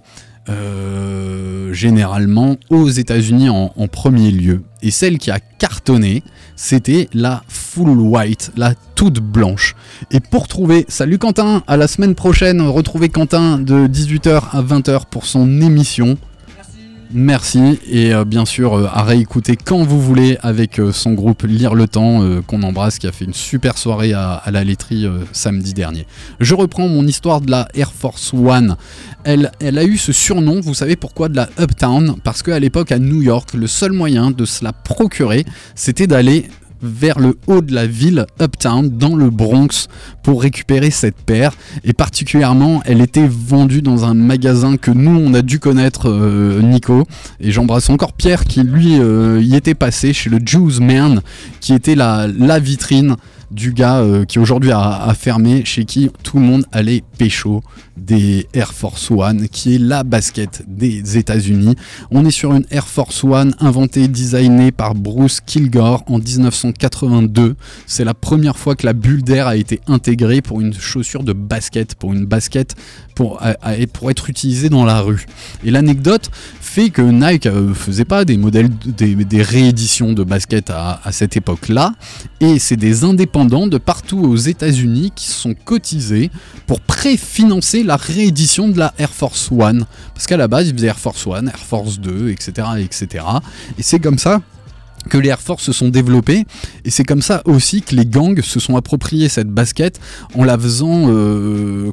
[0.49, 4.63] euh, généralement aux États-Unis en, premier lieu.
[4.81, 6.23] Et celle qui a cartonné,
[6.55, 9.75] c'était la full white, la toute blanche.
[10.09, 15.01] Et pour trouver, salut Quentin, à la semaine prochaine, retrouvez Quentin de 18h à 20h
[15.11, 16.17] pour son émission.
[17.11, 21.41] Merci et euh, bien sûr euh, à réécouter quand vous voulez avec euh, son groupe
[21.41, 25.73] Lire le Temps qu'on embrasse qui a fait une super soirée à, la laiterie samedi
[25.73, 26.05] dernier.
[26.39, 28.77] Je reprends mon histoire de la Air Force One.
[29.23, 32.15] Elle, elle a eu ce surnom, vous savez pourquoi, de la Uptown?
[32.23, 35.45] Parce qu'à l'époque à New York, le seul moyen de se la procurer,
[35.75, 36.47] c'était d'aller
[36.81, 39.87] vers le haut de la ville, Uptown, dans le Bronx,
[40.23, 41.51] pour récupérer cette paire.
[41.83, 46.61] Et particulièrement, elle était vendue dans un magasin que nous, on a dû connaître, euh,
[46.61, 47.05] Nico.
[47.39, 51.21] Et j'embrasse encore Pierre qui, lui, euh, y était passé chez le Jews Man,
[51.59, 53.15] qui était la, la vitrine
[53.51, 57.61] du gars euh, qui aujourd'hui a, fermé, chez qui tout le monde allait pécho
[57.97, 61.75] des Air Force One, qui est la basket des États-Unis.
[62.11, 67.55] On est sur une Air Force One inventée, designée par Bruce Kilgore en 1982.
[67.87, 71.33] C'est la première fois que la bulle d'air a été intégrée pour une chaussure de
[71.33, 72.75] basket, pour une basket
[73.15, 73.41] pour,
[73.91, 75.25] pour être utilisée dans la rue.
[75.65, 76.31] Et l'anecdote
[76.61, 81.93] fait que Nike euh, faisait pas des modèles, des, rééditions de basket à cette époque-là,
[82.39, 86.29] et c'est des indépendants de partout aux États-Unis qui sont cotisés
[86.67, 89.85] pour préfinancer la réédition de la Air Force One.
[90.13, 92.67] Parce qu'à la base, ils faisaient Air Force One, Air Force 2, etc.
[92.79, 93.25] etc.
[93.77, 94.41] Et c'est comme ça
[95.09, 96.45] que les Air Force se sont développés
[96.83, 99.99] et c'est comme ça aussi que les gangs se sont appropriés cette basket
[100.35, 101.91] en la faisant euh,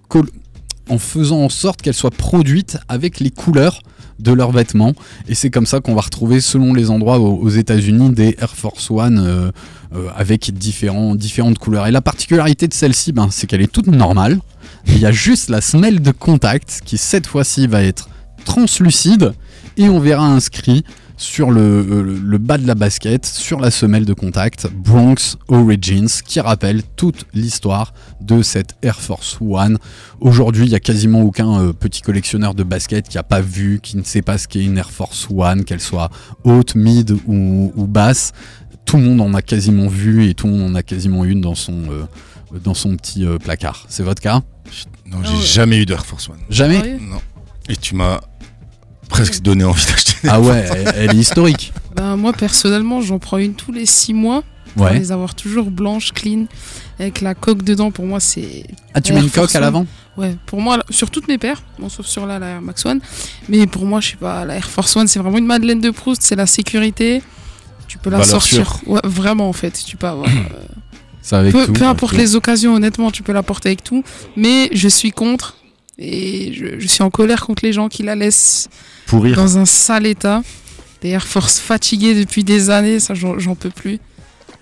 [0.89, 3.81] en faisant en sorte qu'elle soit produite avec les couleurs
[4.19, 4.95] de leurs vêtements.
[5.29, 8.91] Et c'est comme ça qu'on va retrouver selon les endroits aux, États-Unis des Air Force
[8.91, 9.51] One euh,
[9.95, 11.87] euh, avec différentes couleurs.
[11.87, 14.39] Et la particularité de celle-ci ben, c'est qu'elle est toute normale.
[14.87, 18.09] Il y a juste la semelle de contact qui cette fois-ci va être
[18.45, 19.33] translucide.
[19.77, 20.85] Et on verra inscrit
[21.17, 26.09] sur le, euh, le bas de la basket, sur la semelle de contact, Bronx Origins,
[26.25, 29.79] qui rappelle toute l'histoire de cette Air Force One.
[30.21, 33.81] Aujourd'hui, il y a quasiment aucun euh, petit collectionneur de basket qui n'a pas vu,
[33.83, 36.11] qui ne sait pas ce qu'est une Air Force One, qu'elle soit
[36.45, 38.33] haute, mid ou, ou basse.
[38.85, 41.41] Tout le monde en a quasiment vu et tout le monde en a quasiment une
[41.41, 42.05] dans son, euh,
[42.63, 43.87] dans son petit euh, placard.
[43.89, 44.43] C'est votre cas?
[45.07, 46.39] Non, j'ai jamais eu d'Air Force One.
[46.51, 46.99] Jamais?
[47.01, 47.21] Non.
[47.69, 48.21] Et tu m'as
[49.09, 50.15] presque donné envie d'acheter.
[50.29, 51.73] Ah ouais, elle, elle est historique.
[51.95, 54.43] Ben, moi, personnellement, j'en prends une tous les six mois.
[54.75, 54.99] Pour Ouais.
[54.99, 56.45] les avoir toujours blanches, clean,
[56.99, 57.91] avec la coque dedans.
[57.91, 58.65] Pour moi, c'est.
[58.93, 59.87] Ah, tu mets une coque à l'avant?
[60.19, 63.01] Ouais, pour moi, sur toutes mes paires, bon, sauf sur là, la Air Max One.
[63.49, 65.89] Mais pour moi, je sais pas, la Air Force One, c'est vraiment une Madeleine de
[65.89, 67.23] Proust, c'est la sécurité.
[67.89, 68.77] Tu peux la Valeur sortir.
[68.87, 69.83] Ouais, vraiment, en fait.
[69.87, 70.29] Tu peux avoir.
[70.29, 70.65] euh,
[71.23, 71.73] Ça avec peu, tout.
[71.73, 74.05] peu importe les occasions, honnêtement, tu peux la porter avec tout.
[74.37, 75.57] Mais je suis contre.
[75.99, 78.69] Et je, je suis en colère contre les gens qui la laissent
[79.07, 79.37] Pourrir.
[79.37, 80.43] dans un sale état.
[81.03, 83.99] Des Air Force fatigués depuis des années, ça, j'en peux plus.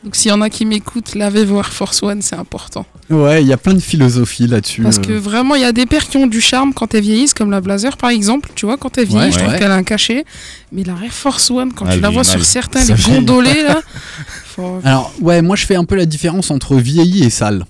[0.03, 2.85] Donc s'il y en a qui m'écoutent, lavez vos Air Force One, c'est important.
[3.09, 4.83] Ouais, il y a plein de philosophie là-dessus.
[4.83, 5.03] Parce euh.
[5.03, 7.51] que vraiment, il y a des paires qui ont du charme quand elles vieillissent, comme
[7.51, 8.51] la Blazer par exemple.
[8.55, 10.25] Tu vois, quand elle vieillit, Ouais, je trouve qu'elle a un cachet.
[10.73, 13.63] Mais la Air Force One, quand Ah, tu la vois sur certains, Ça les gondolés
[13.63, 13.81] là.
[14.45, 17.65] faut- Alors, ouais, moi je fais un peu la différence entre vieilli et sale.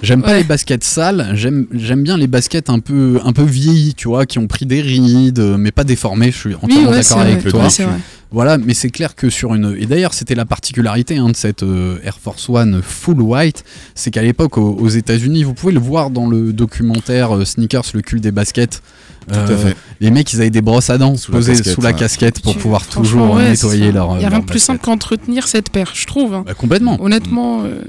[0.00, 0.38] J'aime pas Ouais.
[0.38, 4.26] les baskets sales, j'aime j'aime bien les baskets un peu un peu vieillies, tu vois,
[4.26, 6.30] qui ont pris des rides, euh, mais pas déformées.
[6.30, 7.50] Je suis Oui, entièrement ouais, c'est d'accord avec vrai.
[7.50, 7.62] toi.
[7.64, 7.96] Ouais, c'est vrai.
[8.30, 9.74] Voilà, mais c'est clair que sur une.
[9.78, 13.64] Et d'ailleurs, c'était la particularité hein, de cette euh, Air Force One full white,
[13.96, 17.84] c'est qu'à l'époque, aux, aux États-Unis, vous pouvez le voir dans le documentaire euh, Sneakers,
[17.94, 18.82] le cul des baskets.
[19.28, 19.76] Tout à euh, fait.
[20.00, 21.96] Les mecs, ils avaient des brosses à dents Sous la posées casquette, sous la ouais.
[21.96, 24.16] casquette pour Tu- pouvoir toujours ouais, nettoyer leur.
[24.16, 24.62] Il y a rien de plus basket.
[24.66, 26.34] simple qu'entretenir cette paire, je trouve.
[26.34, 26.44] hein.
[26.46, 26.98] Bah, complètement.
[27.02, 27.80] Honnêtement, euh,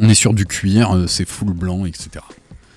[0.00, 2.08] On est sur du cuir, euh, c'est full blanc, etc.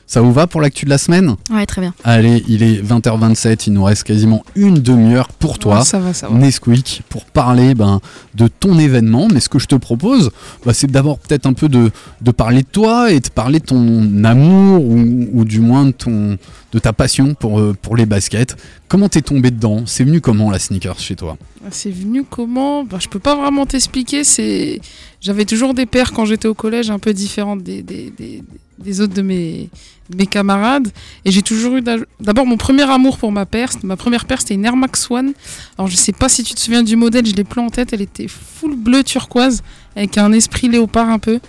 [0.08, 1.38] Ça vous va pour l'actu de la semaine?
[1.50, 1.94] Ouais, très bien.
[2.04, 5.78] Allez, il est 20h27, il nous reste quasiment une demi-heure pour toi.
[5.80, 6.36] ouais, ça va, ça va.
[6.38, 8.02] Nesquik pour parler ben,
[8.36, 9.30] de ton événement.
[9.34, 10.32] Mais ce que je te propose,
[10.66, 13.66] bah, c'est d'abord peut-être un peu de, de parler de toi et de parler de
[13.68, 16.38] ton amour ou, ou du moins de, ton,
[16.74, 18.58] de ta passion pour, euh, pour les baskets.
[18.90, 19.84] Comment t'es tombé dedans?
[19.86, 21.38] C'est venu comment la sneakers chez toi?
[21.70, 22.84] C'est venu comment?
[22.84, 24.26] Bah, Je peux pas vraiment t'expliquer.
[24.26, 24.82] C'est
[25.22, 28.44] J'avais toujours des paires quand j'étais au collège un peu différentes des, des, des,
[28.80, 29.70] des autres de mes,
[30.18, 30.88] mes camarades.
[31.26, 33.70] Et j'ai toujours eu d'a- d'abord mon premier amour pour ma paire.
[33.84, 35.34] Ma première paire, c'était une Air Max One.
[35.78, 37.94] Alors je sais pas si tu te souviens du modèle, je l'ai plus en tête.
[37.94, 39.62] Elle était full bleu turquoise
[39.96, 41.40] avec un esprit léopard un peu.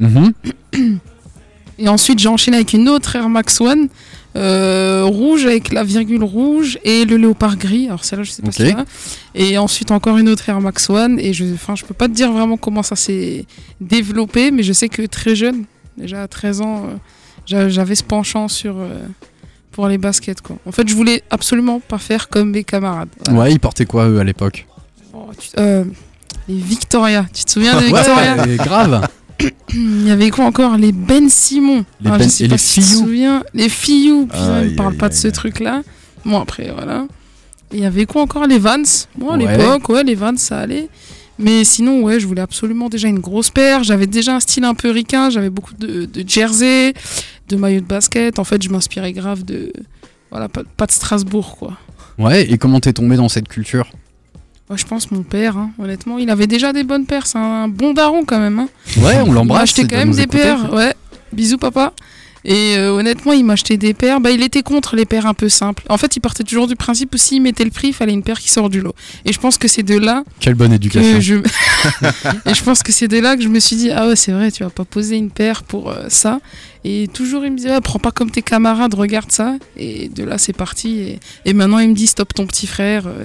[0.00, 0.32] Mhm.
[1.78, 3.88] Et ensuite, j'ai enchaîné avec une autre Air Max One,
[4.38, 7.86] euh, rouge avec la virgule rouge et le léopard gris.
[7.88, 8.54] Alors celle-là, je sais pas Ok.
[8.54, 8.84] ce qu'il y a.
[9.34, 11.18] Et ensuite, encore une autre Air Max One.
[11.18, 13.44] Et je, enfin, je peux pas te dire vraiment comment ça s'est
[13.80, 15.64] développé, mais je sais que très jeune,
[15.96, 16.96] déjà à 13 ans, euh,
[17.46, 18.98] j'a- j'avais ce penchant sur euh,
[19.72, 20.40] pour les baskets.
[20.40, 20.56] Quoi.
[20.66, 23.08] En fait, je voulais absolument pas faire comme mes camarades.
[23.26, 23.40] Voilà.
[23.40, 24.66] Ouais, ils portaient quoi eux à l'époque?
[25.14, 25.30] Oh,
[26.48, 27.26] les Victoria.
[27.34, 28.36] Tu te souviens des Victoria?
[28.42, 29.06] Ouais, grave
[29.74, 31.84] Il y avait quoi encore Les Ben Simon.
[32.00, 32.98] Les Ah, Ben- je sais et pas les si Fillou.
[33.00, 33.44] souviens.
[33.54, 34.26] Les Fillou.
[34.26, 35.82] Putain, ne parle pas de ce truc-là.
[36.24, 37.06] Bon, après, voilà.
[37.72, 38.82] Il y avait quoi encore Les Vans.
[39.16, 39.56] Bon, à Ouais.
[39.56, 40.88] l'époque, ouais, les Vans, ça allait.
[41.38, 43.84] Mais sinon, ouais, je voulais absolument déjà une grosse paire.
[43.84, 45.30] J'avais déjà un style un peu ricain.
[45.30, 46.94] J'avais beaucoup de, de jersey,
[47.48, 48.38] de maillots de basket.
[48.40, 49.72] En fait, je m'inspirais grave de.
[50.30, 51.76] Voilà, pas, pas de Strasbourg, quoi.
[52.18, 53.86] Ouais, et comment t'es tombé dans cette culture?
[54.76, 57.26] Je pense mon père, hein, honnêtement, il avait déjà des bonnes paires.
[57.26, 58.58] C'est un bon daron quand même.
[58.58, 58.68] Hein.
[58.98, 59.62] Ouais, on Il l'embrasse.
[59.62, 60.38] acheté il quand doit même des écouter.
[60.42, 60.72] paires.
[60.72, 60.94] Ouais.
[61.32, 61.92] Bisous papa.
[62.44, 64.20] Et euh, honnêtement, il m'a acheté des paires.
[64.20, 65.82] Bah, il était contre les paires un peu simples.
[65.88, 68.22] En fait, il partait toujours du principe où s'il mettait le prix, il fallait une
[68.22, 68.94] paire qui sort du lot.
[69.24, 71.14] Et je pense que c'est de là Quelle bonne éducation.
[71.14, 71.34] que je.
[72.46, 74.32] et je pense que c'est de là que je me suis dit, ah ouais, c'est
[74.32, 76.40] vrai, tu vas pas poser une paire pour euh, ça.
[76.84, 79.56] Et toujours, il me disait, ouais, prends pas comme tes camarades, regarde ça.
[79.76, 81.00] Et de là, c'est parti.
[81.00, 83.06] Et, et maintenant, il me dit, stop ton petit frère.
[83.08, 83.24] euh.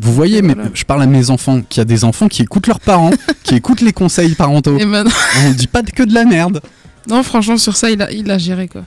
[0.00, 0.70] Vous voyez, mais voilà.
[0.72, 3.10] je parle à mes enfants, qu'il y a des enfants qui écoutent leurs parents,
[3.42, 4.78] qui écoutent les conseils parentaux.
[4.78, 5.10] Et maintenant,
[5.46, 6.60] On dit pas que de la merde.
[7.08, 8.82] non, franchement, sur ça, il a, il a géré, quoi.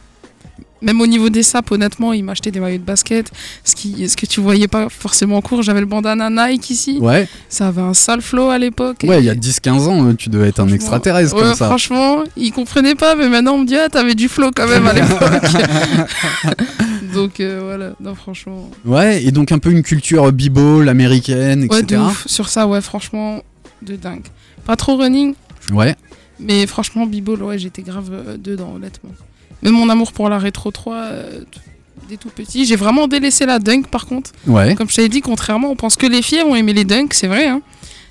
[0.81, 3.31] Même au niveau des sapes, honnêtement, il m'a acheté des maillots de basket.
[3.63, 6.99] Ce, qui, ce que tu voyais pas forcément en cours, j'avais le bandana Nike ici.
[7.01, 8.97] Ouais, Ça avait un sale flow à l'époque.
[9.03, 11.67] ouais, il y a 10-15 ans, euh, tu devais être un extraterrestre ouais, comme ça.
[11.67, 14.85] Franchement, il comprenait pas, mais maintenant on me dit ah t'avais du flow quand même
[14.85, 15.21] à l'époque.
[17.15, 18.69] donc euh, voilà, non franchement.
[18.85, 22.01] Ouais, et donc un peu une culture b-ball américaine, Ouais, de etc.
[22.01, 22.27] ouf.
[22.27, 23.41] Sur ça, ouais, franchement,
[23.81, 24.25] de dingue.
[24.65, 25.33] Pas trop running,
[25.73, 25.95] Ouais,
[26.39, 29.11] mais franchement b-ball, ouais, j'étais grave euh, dedans, honnêtement.
[29.63, 31.41] Même mon amour pour la rétro 3 euh,
[32.09, 32.65] dès tout petit.
[32.65, 34.31] J'ai vraiment délaissé la dunk par contre.
[34.47, 34.75] ouais.
[34.75, 37.27] Comme je t'avais dit, contrairement, on pense que les filles vont aimer les dunks, c'est
[37.27, 37.47] vrai.
[37.47, 37.61] hein.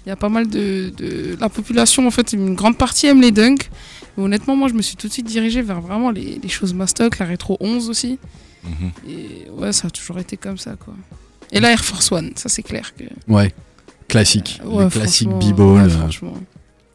[0.06, 3.20] Il y a pas mal de, de- La population, en fait, une grande partie aime
[3.22, 3.70] les dunks.
[4.16, 6.74] Mais honnêtement, moi, je me suis tout de suite dirigé vers vraiment les, les choses
[6.74, 8.18] mastoc, la rétro 11 aussi.
[8.64, 8.90] Mhm.
[9.08, 10.94] Et ouais, ça a toujours été comme ça, quoi.
[11.52, 13.04] Et la Air Force One, ça c'est clair que.
[13.28, 13.54] Ouais,
[14.08, 14.60] classique.
[14.64, 15.86] Ouais, le classique b-ball.
[15.86, 16.28] ouais, euh.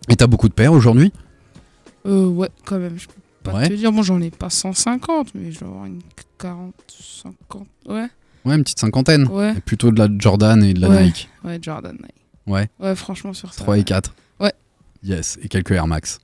[0.09, 1.13] Et t'as beaucoup de paires aujourd'hui?
[2.05, 2.97] Euh, ouais, quand même.
[2.97, 3.67] Je peux pas Ouais.
[3.69, 6.01] te dire, moi j'en ai pas 150, mais je dois avoir une
[6.37, 6.73] 40,
[7.23, 7.67] 50.
[7.87, 8.07] Ouais,
[8.45, 9.27] Ouais, une petite cinquantaine.
[9.27, 9.53] ouais.
[9.57, 11.01] Et plutôt de la Jordan et de la.
[11.03, 11.29] Nike.
[11.43, 12.15] Ouais, Jordan Nike.
[12.47, 13.61] Ouais, Ouais, franchement, sur ça.
[13.61, 14.13] 3 et 4.
[14.39, 14.53] Ouais.
[15.03, 16.19] Yes, et quelques Air Max.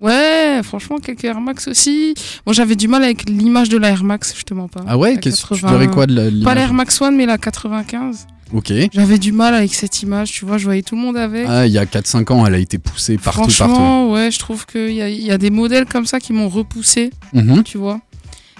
[0.00, 2.14] Ouais, franchement, quelques Air Max aussi.
[2.44, 4.82] Moi, j'avais du mal avec l'image de la Air Max, je te mens pas.
[4.86, 5.78] Ah ouais, qu'est-ce que tu 80.
[5.78, 8.26] dirais quoi de la Pas l'Air Max One, mais la 95.
[8.52, 8.72] Ok.
[8.92, 11.46] J'avais du mal avec cette image, tu vois, je voyais tout le monde avec.
[11.48, 13.50] Ah, il y a 4-5 ans, elle a été poussée partout, partout.
[13.52, 16.48] Franchement, ouais, je trouve qu'il y a, y a des modèles comme ça qui m'ont
[16.48, 17.62] repoussé, Mhm.
[17.64, 18.00] tu vois.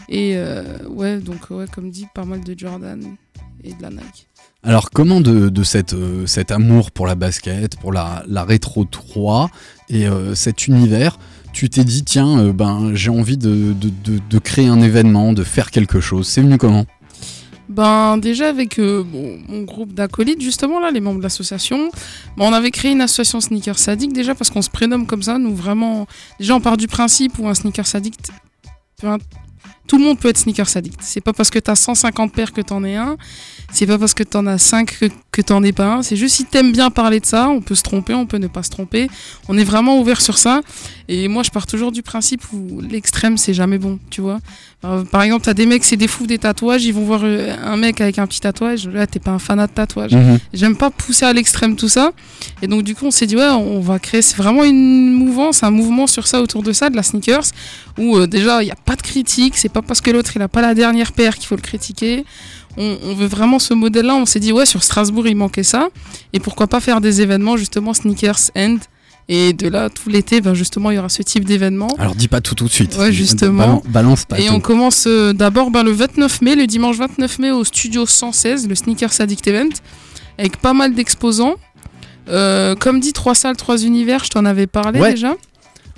[0.09, 3.01] Et euh, ouais, donc, ouais, comme dit, pas mal de Jordan
[3.63, 4.27] et de la Nike.
[4.67, 9.49] Alors, comment de, cette, euh, cet amour pour la basket, pour la, la rétro 3
[9.91, 11.21] et euh, cet univers,
[11.53, 15.45] tu t'es dit, tiens, euh, ben, j'ai envie de, de, de- créer un événement, de
[15.45, 16.27] faire quelque chose.
[16.27, 16.85] C'est venu comment?
[17.69, 21.91] Ben déjà avec mon groupe d'acolytes justement là, les membres de l'association,
[22.39, 25.37] on avait créé une association sneaker sadique déjà parce qu'on se prénomme comme ça.
[25.39, 26.07] Nous vraiment,
[26.39, 28.31] déjà on part du principe où un sneaker addict,
[29.87, 30.99] tout le monde peut être sneaker addict.
[31.01, 33.17] C'est pas parce que t'as 150 paires que t'en es un.
[33.73, 36.03] C'est pas parce que t'en as 5 que, que t'en es pas un.
[36.03, 38.47] C'est juste si t'aimes bien parler de ça, on peut se tromper, on peut ne
[38.47, 39.09] pas se tromper.
[39.49, 40.61] On est vraiment ouvert sur ça.
[41.09, 44.41] Et moi, je pars toujours du principe où l'extrême, c'est jamais bon, tu vois.
[44.85, 47.55] Euh, Par exemple, t'as des mecs, c'est des fous des tatouages, ils vont voir euh,
[47.63, 48.89] un mec avec un petit tatouage.
[48.89, 50.13] Là, t'es pas un fanat de tatouage.
[50.13, 50.39] Mhm.
[50.53, 52.13] J'aime pas pousser à l'extrême tout ça.
[52.63, 54.23] Et donc, du coup, on s'est dit, ouais, on va créer.
[54.23, 57.45] C'est vraiment une mouvance, un mouvement sur ça, autour de ça, de la sneakers,
[57.99, 59.57] où euh, déjà, il n'y a pas de critique.
[59.57, 62.25] C'est pas parce que l'autre, il a pas la dernière paire qu'il faut le critiquer.
[62.79, 64.15] On, on veut vraiment ce modèle-là.
[64.17, 65.89] On s'est dit, ouais, sur Strasbourg, il manquait ça.
[66.33, 68.77] Et pourquoi pas faire des événements, justement, sneakers end.
[69.29, 71.89] Et de là, tout l'été, ben justement, il y aura ce type d'événement.
[71.99, 72.97] Alors, dis pas tout tout de suite.
[72.97, 73.59] Ouais, justement.
[73.67, 74.53] Balan- balance pas Et tout.
[74.53, 78.69] on commence euh, d'abord ben, le 29 mai, le dimanche 29 mai au studio 116,
[78.69, 79.71] le Sneakers Addict Event,
[80.39, 81.55] avec pas mal d'exposants.
[82.29, 85.13] Euh, comme dit, trois salles, trois univers, je t'en avais parlé Ouais.
[85.13, 85.35] déjà.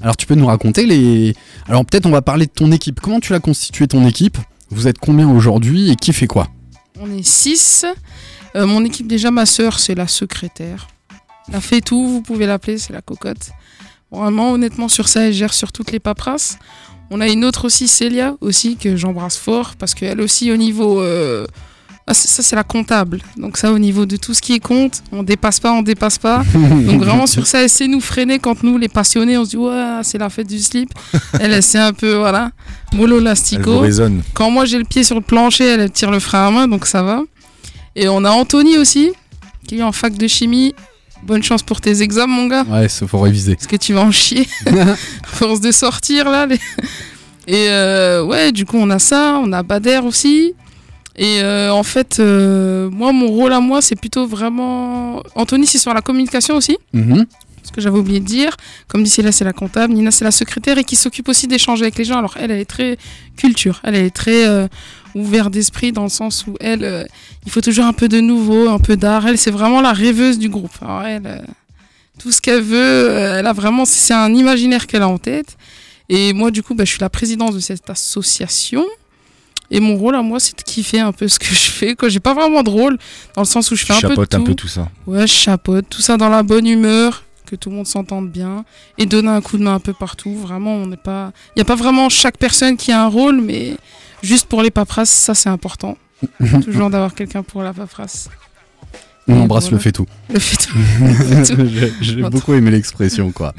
[0.01, 1.35] Alors, tu peux nous raconter les.
[1.69, 3.01] Alors, peut-être on va parler de ton équipe.
[3.01, 4.39] Comment tu l'as constituée ton équipe?
[4.71, 6.49] Vous êtes combien aujourd'hui et qui fait quoi?
[7.01, 7.85] On est six.
[8.57, 10.89] Euh, mon équipe, déjà, ma sœur, c'est la secrétaire.
[11.53, 13.51] Elle fait tout, vous pouvez l'appeler, c'est la cocotte.
[14.11, 16.59] Vraiment, honnêtement, sur ça, elle gère sur toutes les paperasses.
[17.11, 21.01] On a une autre aussi, Célia, aussi, que j'embrasse fort, parce qu'elle aussi, au niveau...
[21.01, 21.47] euh,
[22.15, 23.21] ça, c'est la comptable.
[23.37, 26.19] Donc ça, au niveau de tout ce qui est compte, on dépasse pas, on dépasse
[26.19, 26.43] pas.
[26.55, 29.57] Donc vraiment, sur ça, elle sait nous freiner quand nous, les passionnés, on se dit,
[29.57, 30.91] ouais, c'est la fête du slip.
[31.41, 32.51] Elle, sait un peu, voilà,
[32.95, 33.81] mollo lastico.
[34.35, 36.87] Quand moi j'ai le pied sur le plancher, elle tire le frein à main, donc
[36.87, 37.23] ça va.
[37.97, 39.13] Et on a Anthony aussi,
[39.67, 40.75] qui est en fac de chimie.
[41.25, 43.57] Bonne chance pour tes examens, mon gars, Ouais, ça faut réviser.
[43.57, 44.47] parce que tu vas en chier.
[44.67, 44.95] à
[45.27, 46.47] force de sortir, là.
[46.47, 46.61] les-
[47.49, 49.41] Et euh, ouais, du coup, on a ça.
[49.43, 50.55] On a Bader aussi.
[51.21, 55.21] Et euh, en fait, euh, moi, mon rôle à moi, c'est plutôt vraiment.
[55.35, 57.27] Anthony, c'est sur la communication aussi Mhm.
[57.65, 58.57] ce que j'avais oublié de dire.
[58.87, 59.93] Comme dit là c'est la comptable.
[59.95, 62.19] Nina, c'est la secrétaire et qui s'occupe aussi d'échanger avec les gens.
[62.19, 62.97] Alors, elle, elle est très
[63.37, 63.81] culture.
[63.83, 64.69] Elle, elle est très euh,
[65.17, 67.05] ouverte d'esprit dans le sens où elle, euh,
[67.45, 69.27] il faut toujours un peu de nouveau, un peu d'art.
[69.27, 70.71] Elle, c'est vraiment la rêveuse du groupe.
[70.81, 71.39] Alors, elle, euh,
[72.21, 72.77] tout ce qu'elle veut,
[73.11, 75.57] euh, elle a vraiment, c'est un imaginaire qu'elle a en tête.
[76.09, 78.85] Et moi, du coup, bah, je suis la présidente de cette association.
[79.71, 81.95] Et mon rôle à moi, c'est de kiffer un peu ce que je fais.
[82.09, 82.97] J'ai pas vraiment de rôle,
[83.35, 84.37] dans le sens où je fais un peu de Chapote tout.
[84.39, 84.89] un peu tout ça.
[85.07, 88.65] Ouais, je chapeaute, tout ça dans la bonne humeur, que tout le monde s'entende bien,
[88.97, 90.35] et donner un coup de main un peu partout.
[90.35, 91.33] Vraiment, on n'est pas.
[91.55, 93.77] Il n'y a pas vraiment chaque personne qui a un rôle, mais
[94.23, 95.99] juste pour les paperasses, ça c'est important.
[96.65, 98.29] Toujours d'avoir quelqu'un pour la paperasse.
[99.31, 99.77] On Et embrasse voilà.
[99.77, 100.07] le fait tout.
[100.31, 100.79] Le fait tout.
[101.69, 103.55] J'ai- J'ai beaucoup aimé l'expression, quoi.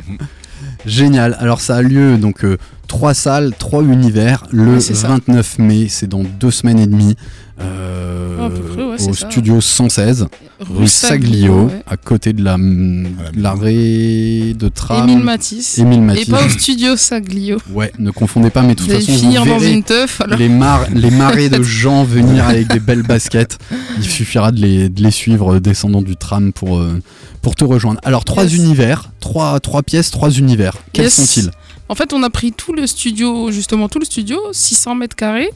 [0.86, 1.36] Génial.
[1.40, 2.58] Alors, ça a lieu, donc, euh,
[2.88, 5.10] trois salles, trois univers, le Ouais, c'est ça.
[5.10, 7.16] 29 mai, c'est dans deux semaines et demie,
[7.62, 9.30] euh, près, ouais, au ça.
[9.30, 10.28] studio 116,
[10.60, 11.84] rue Saglio, ouais.
[11.88, 15.10] à côté de la, de l'arrêt de tram.
[15.10, 15.78] Émile Matisse.
[15.78, 16.28] Émile Matisse.
[16.28, 17.58] Et pas au studio Saglio.
[17.74, 20.22] Ouais, ne confondez pas, mais de toute Vous allez façon, finir vous dans une teuf.
[20.22, 20.38] Alors.
[20.38, 23.58] les, mar- les marées de gens venir avec des belles baskets.
[23.98, 27.00] Il suffira de les, de les suivre euh, descendant du tram pour, euh,
[27.42, 28.00] pour te rejoindre.
[28.04, 28.54] Alors, trois Yes.
[28.54, 30.74] univers, trois, trois pièces, trois univers.
[30.94, 31.14] Quels Yes.
[31.16, 31.52] sont-ils?
[31.90, 35.50] En fait, on a pris tout le studio, justement tout le studio, 600 mètres carrés.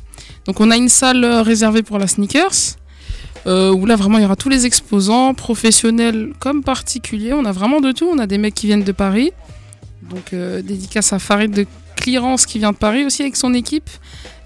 [0.46, 2.76] Donc, on a une salle euh, réservée pour la sneakers,
[3.46, 7.34] euh, où là vraiment il y aura tous les exposants, professionnels comme particuliers.
[7.34, 8.10] On a vraiment de tout.
[8.12, 9.32] On a des mecs qui viennent de Paris,
[10.10, 13.90] donc euh, dédicace à Farid de Clearance qui vient de Paris aussi avec son équipe.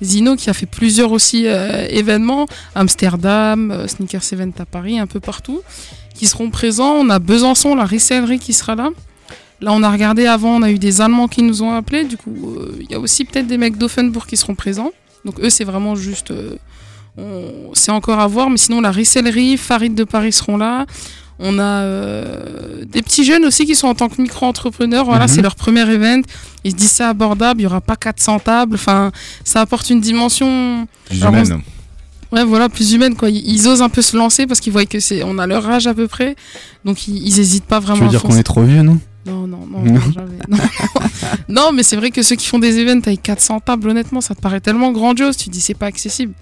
[0.03, 5.61] Zino qui a fait plusieurs aussi événements, Amsterdam, Sneakers Event à Paris, un peu partout,
[6.13, 6.91] qui seront présents.
[6.91, 8.89] On a Besançon, la resellerie qui sera là.
[9.61, 12.03] Là, on a regardé avant, on a eu des Allemands qui nous ont appelés.
[12.03, 14.91] Du coup, euh, il y a aussi peut-être des mecs d'Offenbourg qui seront présents.
[15.25, 16.31] Donc, eux, c'est vraiment juste.
[16.31, 16.55] euh,
[17.17, 18.49] on- c'est encore à voir.
[18.51, 20.85] Mais sinon, la resellerie, Farid de Paris seront là.
[21.39, 25.05] On a euh, des petits jeunes aussi qui sont en tant que micro-entrepreneurs.
[25.05, 25.27] Voilà, Mhm.
[25.27, 26.21] c'est leur premier event.
[26.63, 28.75] Ils se disent c'est abordable, il n'y aura pas 400 tables.
[28.75, 29.11] Enfin,
[29.43, 30.87] ça apporte une dimension.
[31.05, 31.61] Plus Alors, on humaine.
[32.31, 33.29] Ouais, voilà, plus humaine quoi.
[33.29, 35.67] Ils, ils osent un peu se lancer parce qu'ils voient que c'est, on a leur
[35.69, 36.35] âge à peu près,
[36.83, 37.95] donc ils, ils hésitent pas vraiment.
[37.99, 38.97] Tu veux à dire qu'on est trop vieux, Non,
[39.27, 39.81] non, non, Non.
[39.93, 40.37] non, jamais.
[40.47, 40.57] Non.
[41.49, 44.35] Non, mais c'est vrai que ceux qui font des events avec 400 tables, honnêtement, ça
[44.35, 45.35] te paraît tellement grandiose.
[45.37, 46.33] Tu te dis c'est pas accessible.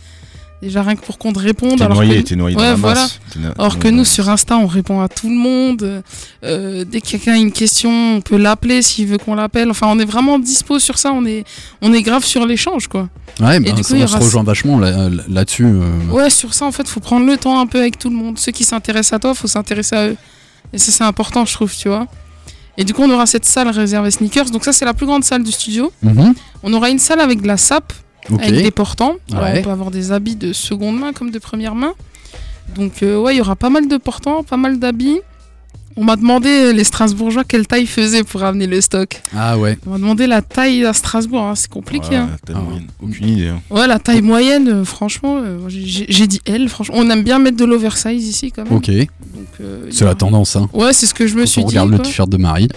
[0.62, 1.78] Déjà rien que pour qu'on te réponde.
[1.78, 2.30] T'es noyé, que...
[2.30, 3.02] t'es noyé dans ouais, la voilà.
[3.02, 3.20] masse.
[3.36, 6.02] Na- Alors que nous, sur Insta, on répond à tout le monde.
[6.44, 9.70] Euh, dès que quelqu'un a une question, on peut l'appeler s'il veut qu'on l'appelle.
[9.70, 11.12] Enfin, on est vraiment dispo sur ça.
[11.12, 11.44] On est,
[11.82, 13.10] on est grave sur l'échange, quoi.
[13.42, 15.66] Ouais, Et bah, du ça, coup, il y on se rejoint vachement là- là-dessus.
[15.66, 16.00] euh.
[16.12, 18.40] Ouais, sur ça, en fait, faut prendre le temps un peu avec tout le monde.
[18.40, 20.18] Ceux qui s'intéressent à toi, faut s'intéresser à eux.
[20.74, 22.08] Et ça, c'est important, je trouve, tu vois.
[22.78, 24.50] Et du coup, on aura cette salle réservée sneakers.
[24.52, 25.92] Donc ça, c'est la plus grande salle du studio.
[26.02, 26.34] Mhm.
[26.64, 27.94] On aura une salle avec de la sape,
[28.30, 28.42] Ok.
[28.42, 29.16] avec des portants.
[29.32, 31.94] Alors, on peut avoir des habits de seconde main comme de première main.
[32.76, 35.20] Donc euh, ouais, il y aura pas mal de portants, pas mal d'habits.
[35.98, 39.22] On m'a demandé, euh, les Strasbourgeois, quelle taille faisaient pour amener le stock.
[39.34, 39.78] Ah ouais.
[39.88, 42.10] On m'a demandé la taille à Strasbourg, hein, c'est compliqué.
[42.10, 42.30] Ouais, hein.
[42.46, 42.88] t'as moyenne.
[43.02, 43.48] Aucune idée.
[43.48, 43.62] hein.
[43.70, 46.96] Ouais, la taille moyenne, euh, franchement, euh, j'ai- dit L, franchement.
[46.98, 48.74] On aime bien mettre de l'oversize ici quand même.
[48.74, 48.90] Ok.
[48.90, 50.70] Euh, C'est la tendance, hein.
[50.74, 51.70] Ouais, c'est ce que je me Quand suis on dit.
[51.78, 52.68] regarde le t-shirt de Marie.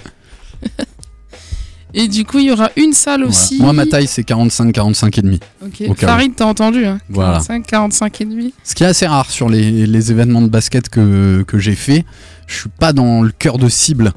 [1.94, 3.30] Et du coup, il y aura une salle Voilà.
[3.30, 3.58] aussi.
[3.60, 5.40] Moi, ma taille, c'est 45, 45 et demi.
[5.64, 5.96] Ok.
[5.96, 7.32] Farid, t'as entendu, hein Voilà.
[7.32, 8.52] 45, 45 et demi.
[8.62, 12.04] Ce qui est assez rare sur les, les événements de basket que, que j'ai fait,
[12.48, 14.12] je suis pas dans le cœur de cible.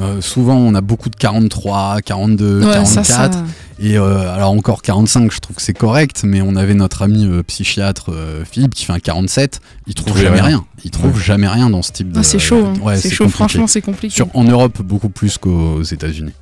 [0.00, 2.86] Euh, souvent, on a beaucoup de 43, 42, Ouais, 44.
[2.86, 3.44] ça, ça-
[3.78, 7.26] Et euh, alors encore 45, je trouve que c'est correct, mais on avait notre ami
[7.26, 9.60] euh, psychiatre euh, Philippe qui fait un 47.
[9.86, 10.64] Il trouve trouve jamais jamais rien.
[10.84, 12.18] Il trouve jamais rien dans ce type de.
[12.18, 12.74] Ah, c'est chaud, hein.
[12.82, 13.36] Ouais, c'est chaud, compliqué.
[13.36, 14.14] franchement, c'est compliqué.
[14.16, 16.32] Sur, en Europe, beaucoup plus qu'aux États-Unis.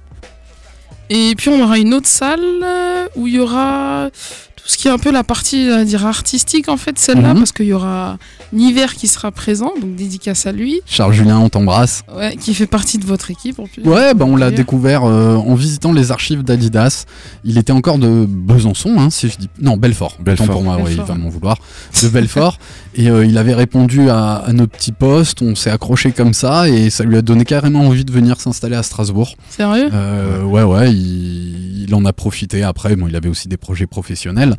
[1.11, 2.41] Et puis on aura une autre salle
[3.17, 4.09] où il y aura
[4.65, 7.39] tout ce qui est un peu la partie à dire artistique en fait celle-là Mhm.
[7.41, 8.17] parce qu'il y aura
[8.53, 12.03] Niver qui sera présent donc dédicace à lui Charles Julien, on t'embrasse.
[12.17, 13.83] ouais, qui fait partie de votre équipe en plus.
[13.83, 17.05] Ouais, bah on l'a découvert euh, en visitant les archives d'Adidas.
[17.45, 19.49] Il était encore de Besançon, hein, si je dis.
[19.61, 20.17] Non, Belfort.
[20.21, 20.47] Belfort.
[20.49, 21.07] Pour moi, ouais, il Belfort.
[21.07, 21.59] va m'en vouloir.
[22.03, 22.59] De Belfort.
[22.95, 25.43] et euh, il avait répondu à, à nos petits posts.
[25.43, 28.77] On s'est accroché comme ça et ça lui a donné carrément envie de venir s'installer
[28.77, 29.35] à Strasbourg.
[29.49, 29.89] Sérieux?
[29.93, 32.97] Euh, ouais, ouais, il, il en a profité après.
[32.97, 34.52] Bon, il avait aussi des projets professionnels,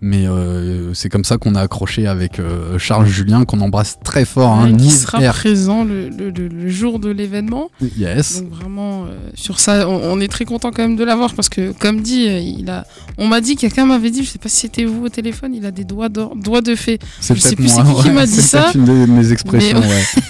[0.00, 4.24] mais euh, c'est comme ça qu'on a accroché avec euh, Charles Julien, qu'on embrasse très
[4.24, 4.52] fort.
[4.52, 7.70] Hein, qui sera présent le, le- le- le jour de l'événement.
[7.98, 8.42] Yes.
[8.42, 11.48] Donc vraiment, euh, sur ça, on, on est très content quand même de l'avoir parce
[11.48, 12.26] que, comme dit,
[12.58, 12.86] il a,
[13.18, 15.66] on m'a dit, quelqu'un m'avait dit, je sais pas si c'était vous au téléphone, il
[15.66, 16.98] a des doigts, doigts de fée.
[17.20, 18.02] C'est je sais plus c'est moi.
[18.02, 18.62] qui m'a dit c'est ça.
[18.62, 20.04] peut-être une de mes expressions, Mais- ouais.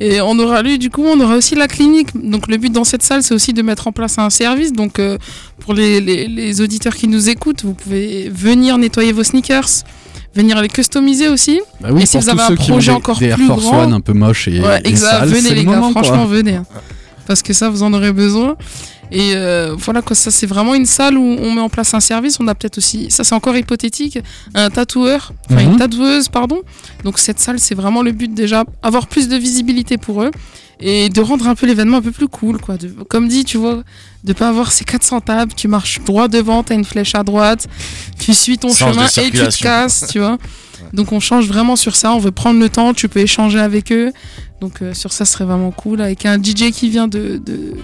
[0.00, 2.08] Et on aura lu, du coup, on aura aussi la clinique.
[2.14, 4.72] Donc le but dans cette salle, c'est aussi de mettre en place un service.
[4.72, 5.18] Donc euh,
[5.60, 9.68] pour les, les- les auditeurs qui nous écoutent, vous pouvez venir nettoyer vos sneakers,
[10.34, 11.60] venir les customiser aussi.
[11.80, 13.82] Bah oui, Et si vous avez un projet des- encore des Air plus Force grand-
[13.84, 15.10] One un peu moches et, Ouais, et exact.
[15.20, 16.56] sales, venez les le gars, moment, franchement, venez.
[16.56, 16.64] hein.
[17.26, 18.56] Parce que ça, vous en aurez besoin.
[19.10, 22.00] Et euh, voilà, quoi, ça c'est vraiment une salle où on met en place un
[22.00, 22.38] service.
[22.40, 24.18] On a peut-être aussi, ça c'est encore hypothétique,
[24.54, 25.72] un tatoueur, enfin Mhm.
[25.72, 26.62] une tatoueuse, pardon.
[27.04, 30.30] Donc cette salle, c'est vraiment le but déjà, avoir plus de visibilité pour eux
[30.82, 32.76] et de rendre un peu l'événement un peu plus cool, quoi.
[32.76, 33.82] De- comme dit, tu vois,
[34.24, 37.68] de pas avoir ces 400 tables, tu marches droit devant, t'as une flèche à droite,
[38.18, 40.38] tu suis ton Sens chemin et tu te casses, tu vois.
[40.92, 43.92] Donc on change vraiment sur ça, on veut prendre le temps, tu peux échanger avec
[43.92, 44.12] eux.
[44.60, 46.00] Donc euh, sur ça, ce serait vraiment cool.
[46.02, 47.74] Avec un DJ qui vient de, de,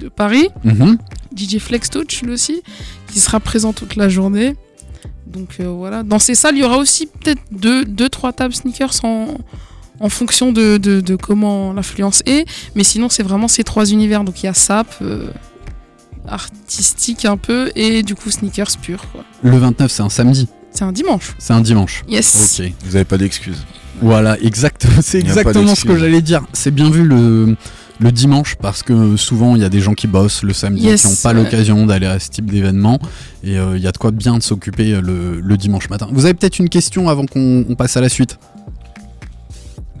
[0.00, 0.98] de Paris, Mhm.
[1.36, 2.62] DJ Flex Touch lui aussi,
[3.10, 4.54] qui sera présent toute la journée.
[5.26, 8.54] Donc euh, voilà, dans ces salles, il y aura aussi peut-être deux, deux, trois tables
[8.54, 9.28] sneakers en,
[10.02, 12.44] en fonction de, de- de comment l'influence est.
[12.74, 14.24] Mais sinon, c'est vraiment ces trois univers.
[14.24, 15.28] Donc il y a sap, euh,
[16.28, 19.04] artistique un peu, et du coup sneakers pur.
[19.12, 19.24] quoi.
[19.42, 20.48] Le 29, c'est un samedi.
[20.70, 21.34] C'est un dimanche.
[21.38, 22.02] C'est un dimanche.
[22.08, 22.58] Yes.
[22.60, 22.72] Ok.
[22.84, 23.64] Vous avez pas d'excuses.
[24.00, 24.86] Voilà, exact.
[25.02, 26.42] C'est exactement ce que j'allais dire.
[26.52, 27.56] C'est bien vu le,
[28.00, 31.02] le dimanche parce que souvent il y a des gens qui bossent le samedi Yes,
[31.02, 31.44] qui n'ont pas ouais.
[31.44, 32.98] l'occasion d'aller à ce type d'événement
[33.44, 36.08] et euh, il y a de quoi bien de s'occuper euh, le, le dimanche matin.
[36.10, 38.38] Vous avez peut-être une question avant qu'on on passe à la suite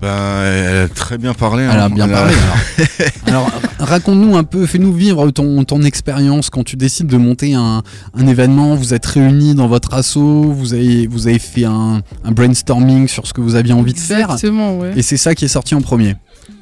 [0.02, 1.62] Ben, elle a très bien parlé.
[1.62, 1.90] Elle a hein.
[1.90, 2.34] bien Elle a- parlé.
[3.26, 7.54] Alors, Alors, raconte-nous un peu, fais-nous vivre ton, ton expérience quand tu décides de monter
[7.54, 7.82] un,
[8.14, 8.74] un événement.
[8.74, 13.28] Vous êtes réunis dans votre asso, vous avez, vous avez fait un, un brainstorming sur
[13.28, 14.32] ce que vous aviez envie de faire.
[14.32, 14.92] Exactement, ouais.
[14.96, 16.16] Et c'est ça qui est sorti en premier.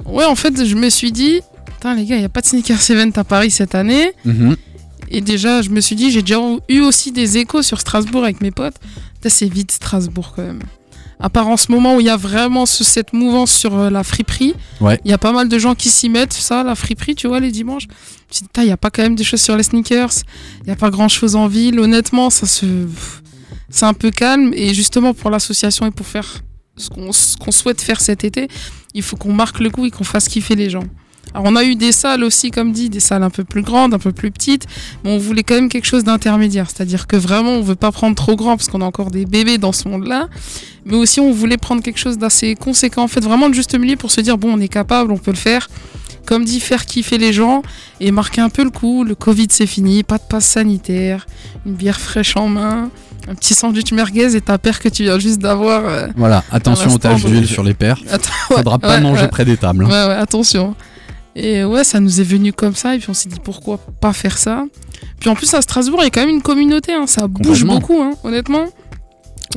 [0.05, 2.45] Ouais, en fait, je me suis dit, putain, les gars, il n'y a pas de
[2.45, 4.11] sneakers event à Paris cette année.
[4.23, 4.55] Mhm.
[5.09, 6.39] Et déjà, je me suis dit, j'ai déjà
[6.69, 8.75] eu aussi des échos sur Strasbourg avec mes potes.
[9.25, 10.59] C'est vite Strasbourg quand même.
[11.21, 13.89] À part en ce moment où il y a vraiment ce- cette mouvance sur euh,
[13.89, 14.99] la friperie, Ouais.
[15.05, 17.39] il y a pas mal de gens qui s'y mettent, ça, la friperie, tu vois,
[17.39, 17.87] les dimanches.
[18.57, 20.11] Il n'y a pas quand même des choses sur les sneakers.
[20.61, 21.79] Il n'y a pas grand chose en ville.
[21.79, 22.65] Honnêtement, ça se.
[23.69, 24.51] C'est un peu calme.
[24.55, 26.41] Et justement, pour l'association et pour faire
[26.77, 28.47] ce qu'on ce qu'on souhaite faire cet été,
[28.93, 30.83] il faut qu'on marque le coup et qu'on fasse kiffer les gens.
[31.33, 33.93] Alors on a eu des salles aussi, comme dit, des salles un peu plus grandes,
[33.93, 34.65] un peu plus petites,
[35.03, 36.67] mais on voulait quand même quelque chose d'intermédiaire.
[36.69, 39.57] C'est-à-dire que vraiment, on veut pas prendre trop grand parce qu'on a encore des bébés
[39.57, 40.27] dans ce monde-là,
[40.85, 43.03] mais aussi on voulait prendre quelque chose d'assez conséquent.
[43.03, 45.31] En fait, vraiment le juste milieu pour se dire, bon, on est capable, on peut
[45.31, 45.69] le faire.
[46.25, 47.63] Comme dit, faire kiffer les gens
[47.99, 49.03] et marquer un peu le coup.
[49.03, 51.25] Le Covid, c'est fini, pas de passe sanitaire,
[51.65, 52.89] une bière fraîche en main,
[53.27, 55.83] un petit sandwich merguez et ta paire que tu viens juste d'avoir.
[55.85, 57.97] euh, Voilà, attention taches l'instant, d'huile sur les paires.
[58.49, 59.27] Faudra ouais, pas ouais, manger ouais.
[59.29, 59.85] près des tables.
[59.85, 59.89] hein.
[59.89, 60.75] Ouais, ouais, attention.
[61.35, 64.13] Et ouais, ça nous est venu comme ça, et puis on s'est dit pourquoi pas
[64.13, 64.65] faire ça?
[65.19, 67.63] Puis en plus, à Strasbourg, il y a quand même une communauté, hein, ça bouge
[67.63, 68.65] beaucoup, hein, honnêtement.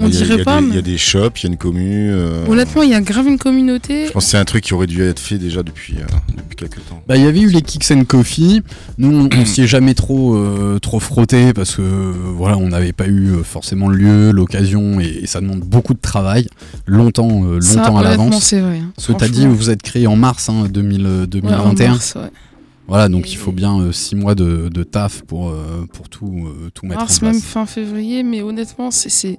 [0.00, 0.98] On Il y a- il y dirait a pas, des- Il mais y a des
[0.98, 2.10] shops, il y a une commune.
[2.10, 4.06] euh, honnêtement, il y a grave une communauté.
[4.08, 6.04] Je pense que c'est un truc qui aurait dû être fait déjà depuis, euh,
[6.36, 7.02] depuis quelques temps.
[7.06, 8.62] Bah, il y avait eu les Kicks and Coffee.
[8.98, 12.92] Nous, on, on s'y est jamais trop, euh, trop frotté parce que voilà, on n'avait
[12.92, 16.48] pas eu euh, forcément le lieu, l'occasion et, et ça demande beaucoup de travail,
[16.86, 18.42] longtemps, euh, Ça, longtemps à l'avance.
[18.42, 18.78] c'est vrai.
[18.78, 19.54] hein, Ce que t'as dit, franchement.
[19.54, 21.88] vous êtes créé en mars hein, 2000, euh, Ouais, en 2021.
[21.92, 22.30] mars, ouais.
[22.86, 26.68] Voilà, donc il faut bien 6 mois de, de taf pour, euh, pour tout, euh,
[26.74, 27.32] tout mettre Mars, en place.
[27.32, 29.38] même fin février, mais honnêtement, c'est.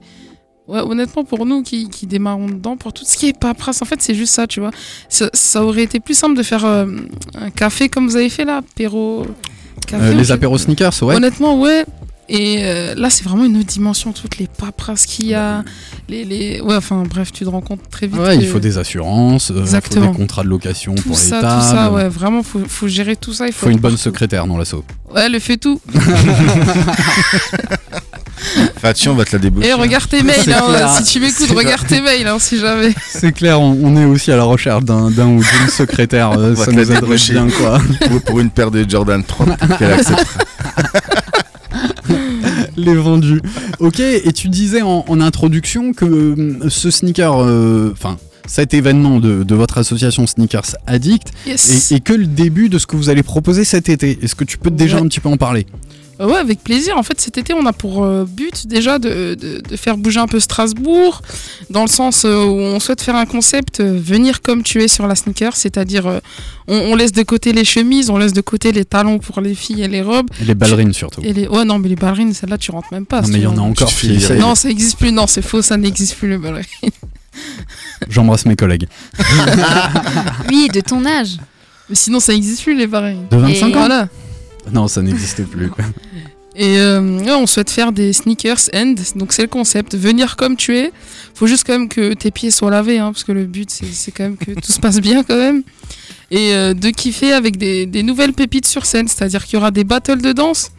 [0.68, 3.86] Ouais, honnêtement, pour nous qui, qui démarrons dedans, pour tout ce qui est paperasse, en
[3.86, 4.72] fait, c'est juste ça, tu vois.
[5.10, 6.88] Ça, ça aurait été plus simple de faire euh,
[7.36, 9.28] un café comme vous avez fait là, apéro.
[9.86, 11.16] café, Euh, les apéros sneakers, ouais.
[11.16, 11.86] Honnêtement, ouais.
[12.28, 15.64] Et euh, là, c'est vraiment une autre dimension, toutes les paperasses qu'il y a.
[16.10, 16.60] Les, les...
[16.62, 18.18] Ouais, enfin, bref, tu te rends compte très vite.
[18.18, 21.42] Ouais, que il faut des assurances, il faut des contrats de location tout pour tables.
[21.44, 23.46] tout ça, ouais, vraiment, faut, faut gérer tout ça.
[23.46, 24.84] Il faut, faut une bonne secrétaire dans l'assaut.
[25.14, 25.80] Ouais, elle fait tout.
[28.78, 29.70] Fatih, on va te la débaucher.
[29.70, 32.94] Et regarde tes mails, hein, si tu m'écoutes, regarde tes mails, hein, si jamais.
[33.10, 36.64] C'est clair, on, on est aussi à la recherche d'un ou d'une secrétaire, euh, On
[36.64, 37.34] ça nous aiderait débaucher.
[37.34, 37.80] bien quoi.
[38.10, 40.26] pour, pour une paire de Jordan 30 pour qu'elle accepte.
[42.78, 43.42] Les vendus.
[43.80, 48.18] Ok, et tu disais en, en introduction que euh, ce sneaker, euh, enfin
[48.48, 51.92] cet événement de, de votre association Sneakers Addict Yes.
[51.92, 54.20] est, est que le début de ce que vous allez proposer cet été?
[54.22, 55.02] Est-ce que tu peux déjà Ouais.
[55.04, 55.66] un petit peu en parler?
[56.20, 56.98] Ouais, avec plaisir.
[56.98, 60.20] En fait, cet été, on a pour euh, but déjà de, de- de faire bouger
[60.20, 61.22] un peu Strasbourg,
[61.70, 64.88] dans le sens euh, où on souhaite faire un concept euh, venir comme tu es
[64.88, 66.20] sur la sneaker, c'est-à-dire euh,
[66.68, 69.56] on, on laisse de côté les chemises, on laisse de côté les talons pour les
[69.56, 70.30] filles et les robes.
[70.42, 71.22] Et les ballerines surtout.
[71.22, 71.48] Et les...
[71.50, 73.22] Ouais, non, mais les ballerines, celles-là, tu rentres même pas.
[73.22, 74.16] Non mais il y en a encore virer.
[74.16, 74.40] essayent.
[74.40, 75.12] Non, ça n'existe plus.
[75.12, 76.66] Non, c'est faux, ça n'existe plus, les ballerines.
[78.10, 78.88] J'embrasse mes collègues.
[80.50, 81.38] Oui, de ton âge.
[81.90, 83.28] Mais sinon, ça n'existe plus, les ballerines.
[83.30, 84.08] De 25 Et- ans Voilà.
[84.72, 85.70] Non, ça n'existe plus.
[86.56, 89.96] Et euh, on souhaite faire des sneakers end, donc c'est le concept.
[89.96, 90.92] Venir comme tu es.
[91.34, 94.12] Faut juste quand même que tes pieds soient lavés, hein, parce que le but c'est
[94.12, 95.64] quand même que tout se passe bien quand même.
[96.32, 99.72] Et euh, de kiffer avec des, des nouvelles pépites sur scène, c'est-à-dire qu'il y aura
[99.72, 100.72] des battles de danse,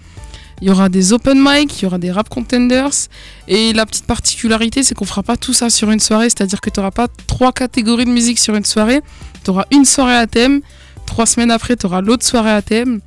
[0.62, 3.08] il y aura des open mic, il y aura des rap contenders.
[3.46, 6.70] Et la petite particularité, c'est qu'on fera pas tout ça sur une soirée, c'est-à-dire que
[6.70, 9.02] tu n'auras pas trois catégories de musique sur une soirée.
[9.44, 10.62] Tu auras une soirée à thème,
[11.04, 13.00] trois semaines après, tu auras l'autre soirée à thème.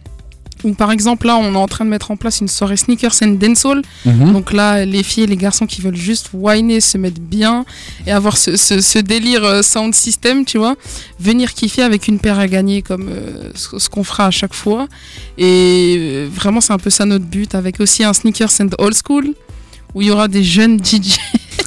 [0.77, 3.37] Par exemple, là, on est en train de mettre en place une soirée sneakers and
[3.39, 3.81] dancehall.
[4.05, 4.33] Mhm.
[4.33, 7.65] Donc là, les filles et les garçons qui veulent juste whiner, se mettre bien
[8.05, 10.75] et avoir ce, ce- ce délire euh, sound system, tu vois,
[11.19, 14.53] venir kiffer avec une paire à gagner comme euh, ce, ce qu'on fera à chaque
[14.53, 14.87] fois.
[15.37, 18.95] Et euh, vraiment, c'est un peu ça notre but, avec aussi un sneakers and old
[18.95, 19.33] school
[19.95, 21.17] où il y aura des jeunes DJ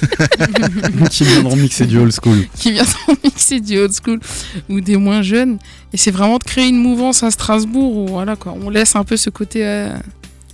[1.10, 2.46] qui viendront mixer du old school.
[2.56, 4.20] qui viendront mixer du old school
[4.68, 5.58] ou des moins jeunes.
[5.92, 9.04] Et c'est vraiment de créer une mouvance à Strasbourg où voilà quoi, on laisse un
[9.04, 9.90] peu ce côté euh,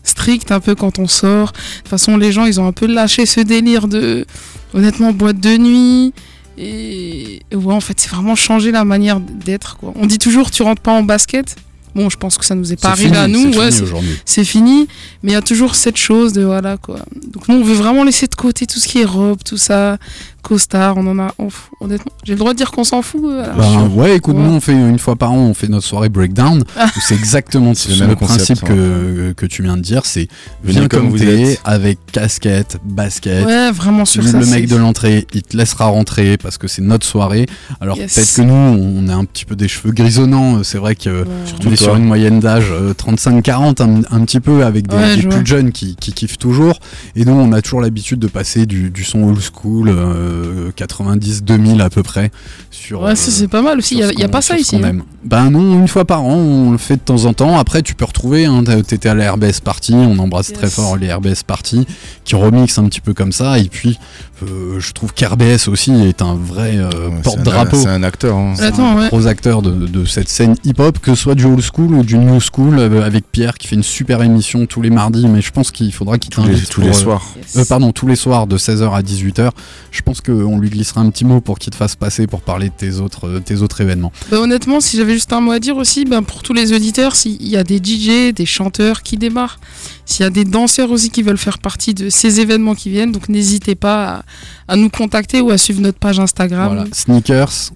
[0.02, 1.52] strict un peu quand on sort.
[1.52, 4.26] De toute façon, les gens ils ont un peu lâché ce délire de
[4.74, 6.12] honnêtement boîte de nuit
[6.56, 9.78] Et, ouais, en fait, c'est vraiment changer la manière d'être.
[9.82, 11.56] On dit toujours, tu rentres pas en basket.
[11.94, 13.52] Bon, je pense que ça nous est pas arrivé à nous.
[13.52, 14.88] c'est ouais, fini c'est fini.
[15.22, 17.00] Mais il y a toujours cette chose de voilà quoi.
[17.32, 19.98] Donc nous, on veut vraiment laisser de côté tout ce qui est robe, tout ça,
[20.42, 20.96] costard.
[20.96, 21.34] On en a.
[21.38, 21.48] on
[21.80, 23.22] honnêtement, j'ai le droit de dire qu'on s'en fout.
[23.24, 23.88] euh, Ben, fin.
[23.88, 24.42] ouais, écoute, Ouais.
[24.42, 26.62] nous on fait une fois par an, on fait notre soirée breakdown.
[26.78, 26.88] Ah.
[27.00, 30.02] C'est exactement C'est le le, même principe que, que tu viens de dire.
[30.04, 30.28] C'est
[30.64, 31.60] viens comme vous t'es, êtes.
[31.64, 33.44] avec casquette, basket.
[33.46, 34.38] Ouais, vraiment sur le ça.
[34.38, 37.46] mec c'est- de l'entrée, il te laissera rentrer parce que c'est notre soirée.
[37.80, 38.14] Alors Yes.
[38.14, 40.62] peut-être que nous, on a un petit peu des cheveux grisonnants.
[40.64, 41.28] C'est vrai que Ouais.
[41.66, 45.16] on est sur une moyenne d'âge euh, 35-40, un, un petit peu avec des, Ouais,
[45.16, 45.44] des je plus vois.
[45.44, 46.78] jeunes qui, qui kiffent toujours.
[47.16, 50.27] Et nous, on a toujours l'habitude de passer du, du son old school, euh,
[50.76, 52.30] 90-2000 à peu près.
[52.70, 53.94] Sur, Ouais, euh, c'est pas mal aussi.
[53.96, 54.76] Il sur y a, y a pas ça ici.
[54.76, 54.98] hein.
[55.24, 57.58] Ben non, une fois par an, on le fait de temps en temps.
[57.58, 60.58] Après, tu peux retrouver, hein, t'étais à la RBS Party, on embrasse Yes.
[60.58, 61.86] très fort les RBS Party,
[62.24, 63.58] qui remixent un petit peu comme ça.
[63.58, 63.98] Et puis,
[64.42, 67.76] euh, je trouve qu'RBS aussi est un vrai euh, porte-drapeau.
[67.76, 68.36] C'est un acteur.
[68.36, 68.54] hein.
[68.60, 69.08] Attends, un ouais.
[69.08, 72.16] gros acteur de, de cette scène hip-hop, que ce soit du old school ou du
[72.18, 75.50] new school, euh, avec Pierre qui fait une super émission tous les mardis, mais je
[75.50, 77.26] pense qu'il faudra qu'il Tous les, t'invite tous pour, les euh, soirs.
[77.36, 77.56] Yes.
[77.56, 79.50] euh, pardon, tous les soirs de 16h à 18h.
[79.90, 82.68] Je pense qu'on lui glissera un petit mot pour qu'il te fasse passer pour parler
[82.68, 84.12] de tes autres, euh, tes autres événements.
[84.30, 87.16] Bah, honnêtement, si j'avais juste un mot à dire aussi, ben, pour tous les auditeurs,
[87.16, 89.58] s'il y a des DJ, des chanteurs qui démarrent,
[90.06, 93.12] s'il y a des danseurs aussi qui veulent faire partie de ces événements qui viennent,
[93.12, 94.22] donc n'hésitez pas à,
[94.68, 96.84] à nous contacter ou à suivre notre page Instagram, Voilà.
[96.92, 97.70] Sneakers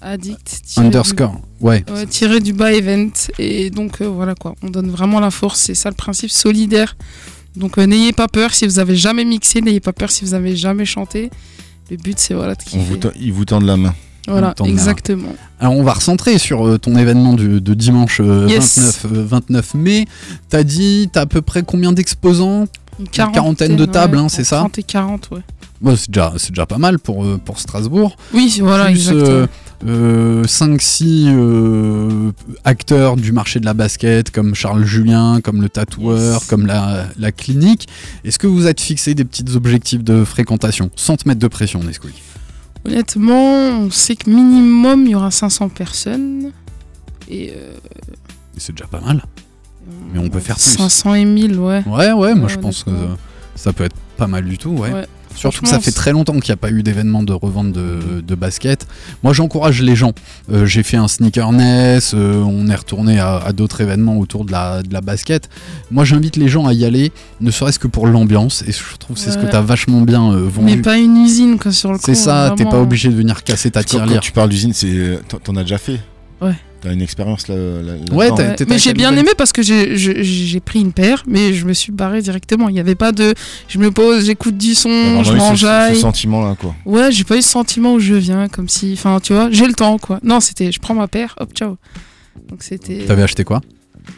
[0.00, 1.40] addict underscore.
[1.60, 1.80] Ouais.
[1.86, 3.08] Du, ouais, tiré du bas event.
[3.38, 6.96] Et donc euh, voilà quoi, on donne vraiment la force, c'est ça le principe solidaire.
[7.56, 10.34] Donc euh, n'ayez pas peur si vous avez jamais mixé, n'ayez pas peur si vous
[10.34, 11.30] avez jamais chanté.
[11.90, 13.94] Le but c'est voilà de On vous ils vous tendent la main.
[14.28, 15.34] Voilà, de exactement.
[15.60, 18.78] Alors on va recentrer sur euh, ton événement du- de dimanche euh, Yes.
[18.78, 20.04] 29, euh, 29 mai.
[20.48, 22.66] T'as dit, t'as à peu près combien d'exposants?
[22.98, 24.58] Une quarantaine de ouais, tables, hein, c'est ça?
[24.58, 25.40] 30 et 40, ouais.
[25.80, 28.16] Bon, c'est déjà, déjà pas mal pour, euh, pour Strasbourg.
[28.32, 29.46] Oui, voilà, Plus, exactement.
[29.86, 32.32] euh, 5-6 euh,
[32.64, 36.44] acteurs du marché de la basket, comme Charles Julien, comme le tatoueur, Yes.
[36.46, 37.88] comme la, la clinique.
[38.24, 40.90] Est-ce que vous êtes fixé des petits objectifs de fréquentation?
[40.96, 42.22] Sans te mettre de pression, Nesquik.
[42.86, 46.52] Honnêtement, on sait que minimum il y aura 500 personnes.
[47.28, 47.72] Et euh,
[48.56, 49.22] C'est déjà pas mal.
[50.12, 50.62] Mais on peut faire plus.
[50.76, 51.82] 500 et 1000, ouais.
[51.86, 53.14] Ouais, ouais, moi Ouais, je pense que euh,
[53.56, 54.92] ça peut être pas mal du tout, ouais.
[54.92, 55.06] Ouais.
[55.36, 57.72] Surtout que ça fait c'est- très longtemps qu'il n'y a pas eu d'événement de revente
[57.72, 58.86] de, de basket.
[59.22, 60.12] Moi j'encourage les gens.
[60.52, 64.52] Euh, J'ai fait un sneakerness, euh, on est retourné à, à d'autres événements autour de
[64.52, 65.48] la, de la basket.
[65.90, 68.62] Moi j'invite les gens à y aller, ne serait-ce que pour l'ambiance.
[68.66, 70.80] Et je trouve que c'est ce que tu as vachement bien euh, vendu.
[70.82, 73.70] pas une usine quoi, sur le C'est coup, ça, t'es pas obligé de venir casser
[73.70, 74.20] ta Quand, quand tirelire.
[74.20, 76.00] tu parles d'usine, c'est t'en as déjà fait.
[76.40, 76.54] Ouais.
[76.86, 77.56] T'as une expérience là.
[77.56, 78.54] là- Ouais, t'as- Ouais.
[78.54, 81.64] t'étais Mais j'ai bien aimé parce que j'ai- j'ai j'ai pris une paire, mais je
[81.66, 82.68] me suis barré directement.
[82.68, 83.34] Il n'y avait pas de.
[83.66, 85.96] Je me pose, j'écoute du T'as son, vraiment je eu ce- ce, m'enjaille.
[86.00, 86.74] sentiment là quoi.
[86.84, 88.92] Ouais, j'ai pas eu ce sentiment où je viens, comme si.
[88.92, 90.20] Enfin, tu vois, j'ai le temps quoi.
[90.22, 91.76] Non, c'était je prends ma paire, hop, ciao.
[92.48, 93.04] Donc c'était.
[93.06, 93.60] T'avais acheté quoi?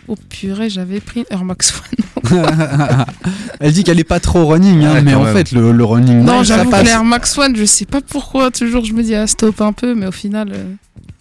[0.07, 2.23] Oh purée, j'avais pris une Air Max One.
[3.61, 5.35] Elle dit qu'elle est pas trop running, hein, Ouais, mais en même.
[5.35, 8.85] fait le, le running, Non, j'avoue que l'Air Max One, je sais pas pourquoi, toujours
[8.85, 10.51] je me dis, ah, stop un peu, mais au final.
[10.53, 10.65] euh,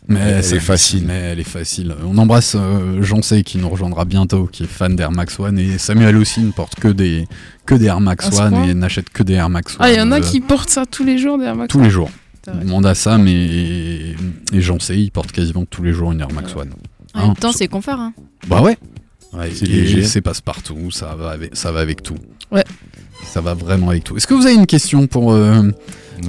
[0.10, 1.04] Mais Elle c'est est facile.
[1.06, 1.94] Mais elle est facile.
[2.06, 5.60] On embrasse euh, Jean Say qui nous rejoindra bientôt, qui est fan d'Air Max One.
[5.60, 7.28] Et Samuel aussi ne porte que des,
[7.66, 9.78] que des Air Max ce One et n'achète que des Air Max One.
[9.82, 11.70] Ah, il y en a euh, qui portent ça tous les jours, des Air Max
[11.70, 12.10] Tous les jours.
[12.62, 14.16] Demande à Sam et,
[14.54, 16.70] et Jean Say, il porte quasiment tous les jours une Air Max One.
[17.14, 18.00] En même Hein, temps, so- c'est confort.
[18.00, 18.14] Hein.
[18.48, 18.78] Bah ouais.
[19.34, 20.04] Ouais, C'est et léger.
[20.06, 22.16] C'est passe-partout, ça va, avec, ça va avec tout.
[22.52, 22.64] Ouais.
[23.26, 24.16] Ça va vraiment avec tout.
[24.16, 25.64] Est-ce que vous avez une question pour, euh,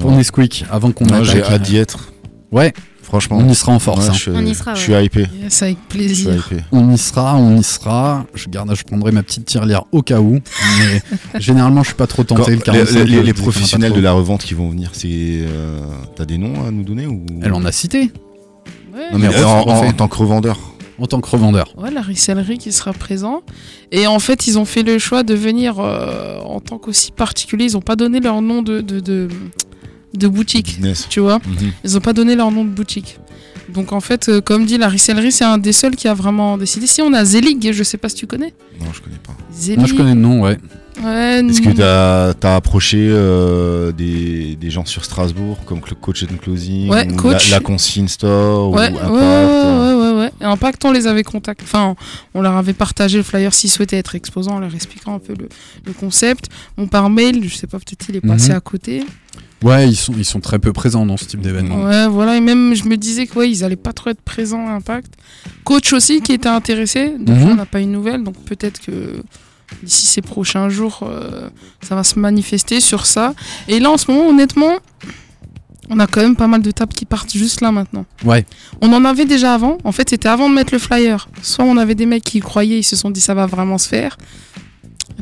[0.01, 0.11] pour.
[0.11, 2.13] Nesquik avant qu'on Non, j'ai attaque hâte d'y être.
[2.51, 2.73] Ouais,
[3.09, 3.39] Franchement.
[3.41, 4.05] on y sera en force.
[4.05, 4.13] Ouais, hein.
[4.13, 4.99] je, suis- On y sera, je ouais.
[4.99, 5.27] suis hypé.
[5.43, 6.35] Yes, avec plaisir.
[6.53, 6.63] hypé.
[6.73, 8.27] On y sera, on y sera.
[8.35, 10.39] Je garde, je prendrai ma petite tirelire au cas où.
[10.79, 11.03] Mais
[11.41, 12.51] généralement, je suis pas trop Quand- tenté.
[12.53, 14.13] Le les, 45, les- je les dis qu'il y en a pas professionnels de la
[14.13, 15.81] revente qui vont venir, c'est euh,
[16.17, 17.25] t'as des noms à nous donner ou?
[17.43, 18.11] Elle en a cité
[18.95, 20.59] Ouais, Non mais Ouais, en, tant que revendeur.
[20.99, 21.73] en tant que revendeur.
[21.79, 23.43] Ouais, la ricellerie qui sera présent.
[23.93, 27.67] Et en fait, ils ont fait le choix de venir euh, en tant qu'aussi particulier.
[27.67, 29.29] Ils n'ont pas donné leur nom de, de, de,
[30.15, 31.07] de boutique, Business.
[31.09, 31.39] tu vois.
[31.47, 31.73] Mhm.
[31.85, 33.19] Ils n'ont pas donné leur nom de boutique.
[33.69, 36.57] Donc en fait, euh, comme dit, la ricellerie, c'est un des seuls qui a vraiment
[36.57, 36.87] décidé.
[36.87, 38.55] Si on a Zelig, je sais pas si tu connais.
[38.81, 39.35] Non, je connais pas.
[39.55, 39.79] Zelig.
[39.79, 40.57] Moi, je connais le nom, ouais.
[41.05, 46.25] Ouais, Est-ce que t'as as approché euh, des, des gens sur Strasbourg comme le Coach
[46.25, 47.51] and Closing Ouais, ou Coach.
[47.51, 50.08] La, la Consigne Store Ouais, ou Impact ouais, ouais, ouais, ouais.
[50.41, 51.65] Et Impact, on les avait contactés.
[51.65, 51.97] Enfin,
[52.35, 55.35] on leur avait partagé le flyer s'ils souhaitaient être exposants, en leur expliquant un peu
[55.39, 55.49] le,
[55.85, 56.47] le concept.
[56.77, 58.57] Bon, par mail, je sais pas, peut-être il est passé Mhm.
[58.57, 59.05] à côté.
[59.65, 61.83] Ouais, ils sont, ils sont très peu présents dans ce type d'événement.
[61.83, 62.37] Ouais, voilà.
[62.37, 65.13] Et même, je me disais que ouais, ils allaient pas trop être présents à Impact.
[65.65, 67.13] Coach aussi qui était intéressé.
[67.19, 67.51] Depuis, Mhm.
[67.51, 68.23] on n'a pas eu de nouvelles.
[68.23, 69.21] Donc peut-être que
[69.83, 71.51] d'ici ces prochains jours, euh,
[71.83, 73.35] ça va se manifester sur ça.
[73.67, 74.79] Et là, en ce moment, honnêtement,
[75.91, 78.05] On a quand même pas mal de tables qui partent juste là maintenant.
[78.25, 78.45] Ouais.
[78.81, 79.79] On en avait déjà avant.
[79.85, 81.29] En fait, c'était avant de mettre le flyer.
[81.43, 83.79] Soit on avait des mecs qui y croyaient, ils se sont dit ça va vraiment
[83.79, 84.19] se faire.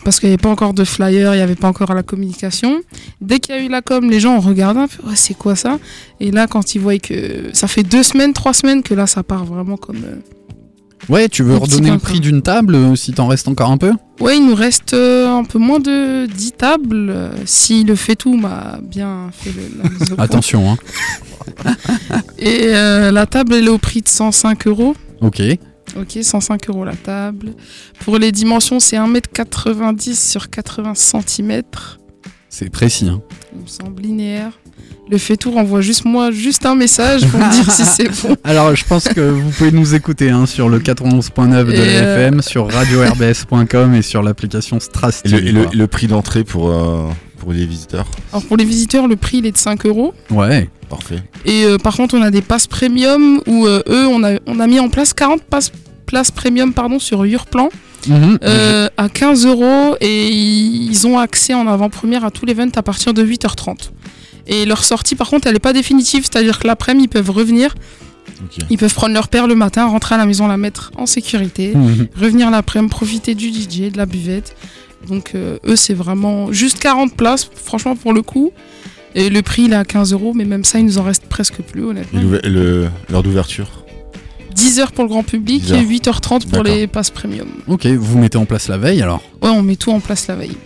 [0.05, 2.81] Parce qu'il n'y avait pas encore de flyer, il n'y avait pas encore la communication.
[3.21, 5.35] Dès qu'il y a eu la com, les gens ont regardé un peu, ouais, c'est
[5.35, 5.79] quoi ça?
[6.21, 9.23] Et là, quand ils voient que ça fait deux semaines, trois semaines que là, ça
[9.23, 10.03] part vraiment comme.
[10.05, 10.17] euh,
[11.09, 13.77] Ouais, tu veux Un redonner le prix d'une table euh, si t'en restes encore un
[13.79, 13.93] peu?
[14.21, 17.11] Ouais, il nous reste euh, un peu moins de 10 tables.
[17.11, 20.21] euh, si le fait tout m'a bien fait le, la mise au.
[20.21, 20.77] Attention, hein.
[22.39, 24.97] Et euh, la table, elle est au prix de 105 euros.
[25.21, 25.41] Ok.
[25.97, 27.53] Ok, 105 euros la table.
[28.01, 31.63] Pour les dimensions, c'est 1m90 sur 80 cm.
[32.49, 33.21] C'est précis, hein.
[33.55, 34.59] Il me semble linéaire.
[35.09, 38.37] Le fait tout renvoie juste moi, juste un message pour me dire si c'est bon.
[38.43, 42.43] Alors, je pense que vous pouvez nous écouter hein, sur le 91.9 de euh, FM,
[42.43, 44.79] sur radio-rbs.com et sur l'application
[45.24, 47.05] Et le, et le- prix d'entrée pour, euh,
[47.39, 50.12] pour les visiteurs Alors pour les visiteurs, le prix il est de 5 euros.
[50.31, 50.68] Ouais.
[50.91, 51.22] Parfait.
[51.45, 54.59] Et euh, par contre, on a des passes premium où euh, eux, on a, on
[54.61, 55.70] a mis en place 40 passes,
[56.07, 57.68] places premium pardon, sur Urplan
[58.09, 58.39] Mhm.
[58.45, 63.12] euh, à 15 euros et ils ont accès en avant-première à tout l'event à partir
[63.14, 63.91] de 8h30.
[64.47, 67.75] Et leur sortie, par contre, elle n'est pas définitive, c'est-à-dire que l'après-midi, ils peuvent revenir,
[68.71, 71.73] ils peuvent prendre leur paire le matin, rentrer à la maison, la mettre en sécurité,
[72.21, 74.57] revenir l'après-midi, profiter du DJ, de la buvette.
[75.09, 78.53] Donc euh, eux, c'est vraiment juste 40 places, franchement, pour le coup.
[79.15, 81.27] Et le prix, il est à 15 euros, mais même ça, il nous en reste
[81.27, 82.21] presque plus, honnêtement.
[82.45, 83.87] l'heure d'ouverture
[84.55, 85.83] 10 heures pour le grand public 10 et heures.
[85.83, 87.47] 8h30 pour les passes premium.
[87.67, 89.23] Ok, vous mettez en place la veille alors?
[89.43, 90.57] Ouais, on met tout en place la veille.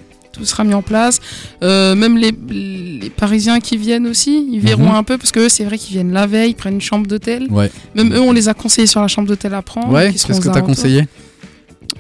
[0.41, 1.21] Tout sera mis en place.
[1.63, 4.95] Euh, même les, les Parisiens qui viennent aussi, ils verront Mhm.
[4.95, 7.07] un peu, parce que eux, c'est vrai qu'ils viennent la veille, ils prennent une chambre
[7.07, 7.47] d'hôtel.
[7.51, 7.71] Ouais.
[7.95, 9.91] Même eux, on les a conseillés sur la chambre d'hôtel à prendre.
[9.93, 11.07] Ouais, qu'est-ce que t'as conseillé?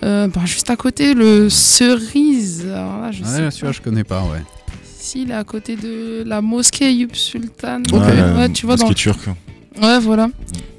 [0.02, 2.64] Euh, bah, Juste à côté, le Cerise.
[2.66, 4.42] Alors là, je Ouais, celui-là, je connais pas, ouais.
[4.98, 7.82] Si, il est à côté de la mosquée Ayub Sultan.
[7.92, 8.00] Ok.
[8.02, 9.20] Ouais, tu vois, ce dans qui est turc.
[9.82, 10.28] Ouais, voilà.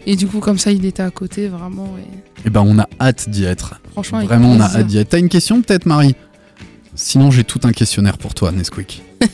[0.07, 1.95] Et du coup, comme ça, il était à côté, vraiment.
[1.99, 3.75] Et Eh ben, on a hâte d'y être.
[3.91, 5.09] franchement, Vraiment, on a hâte d'y être.
[5.09, 6.15] T'as une question peut-être, Marie?
[6.95, 9.01] Sinon, j'ai tout un questionnaire pour toi, Nesquik.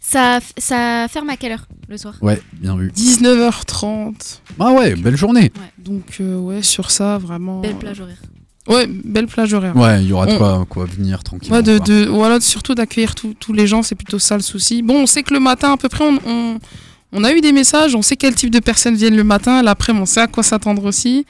[0.00, 2.14] Ça, ça ferme à quelle heure le soir?
[2.20, 2.92] Ouais, bien vu.
[2.94, 4.40] 19h30.
[4.60, 5.50] Ah ouais, belle journée.
[5.78, 7.60] Donc, euh, ouais, sur ça, vraiment.
[7.60, 8.20] Belle plage horaire.
[8.68, 9.74] Ouais, belle plage horaire.
[9.74, 11.56] Ouais, il y aura de On- quoi, quoi venir tranquillement.
[11.56, 11.86] Ouais, de, quoi.
[11.86, 14.82] de- voilà, surtout d'accueillir tous tous les gens, c'est plutôt ça le souci.
[14.82, 16.58] Bon, on sait que le matin, à peu près, on, on,
[17.12, 19.94] on a eu des messages, on sait quel type de personnes viennent le matin, l'après,
[19.94, 21.24] on sait à quoi s'attendre aussi.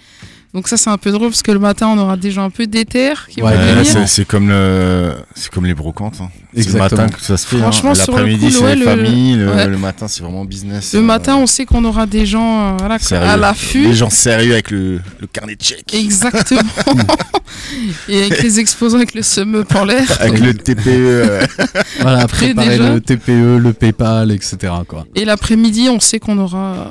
[0.54, 2.50] Donc ça, c'est un peu drôle, parce que le matin, on aura des gens un
[2.50, 5.14] peu déter qui Ouais, vont c'est- c'est comme, le...
[5.34, 6.16] c'est comme les brocantes.
[6.20, 6.28] hein.
[6.54, 7.56] C'est le matin que ça se fait.
[7.56, 7.60] hein.
[7.60, 9.36] Franchement, sur le L'après-midi, coup, c'est ouais, les le- familles.
[9.36, 9.66] Le, ouais.
[9.66, 10.92] le matin, c'est vraiment business.
[10.92, 12.98] Le euh, matin, on sait qu'on aura des gens euh, voilà,
[13.32, 13.84] à l'affût.
[13.86, 15.94] Les gens sérieux avec le, le carnet de chèques.
[15.94, 16.60] Exactement.
[18.10, 20.04] Et avec les exposants avec le sum en l'air.
[20.20, 21.38] Avec le TPE.
[22.00, 22.92] Voilà, Après, préparer déjà.
[22.92, 24.56] le TPE, le PayPal, etc.
[24.86, 25.06] Quoi.
[25.14, 26.84] Et l'après-midi, on sait qu'on aura euh,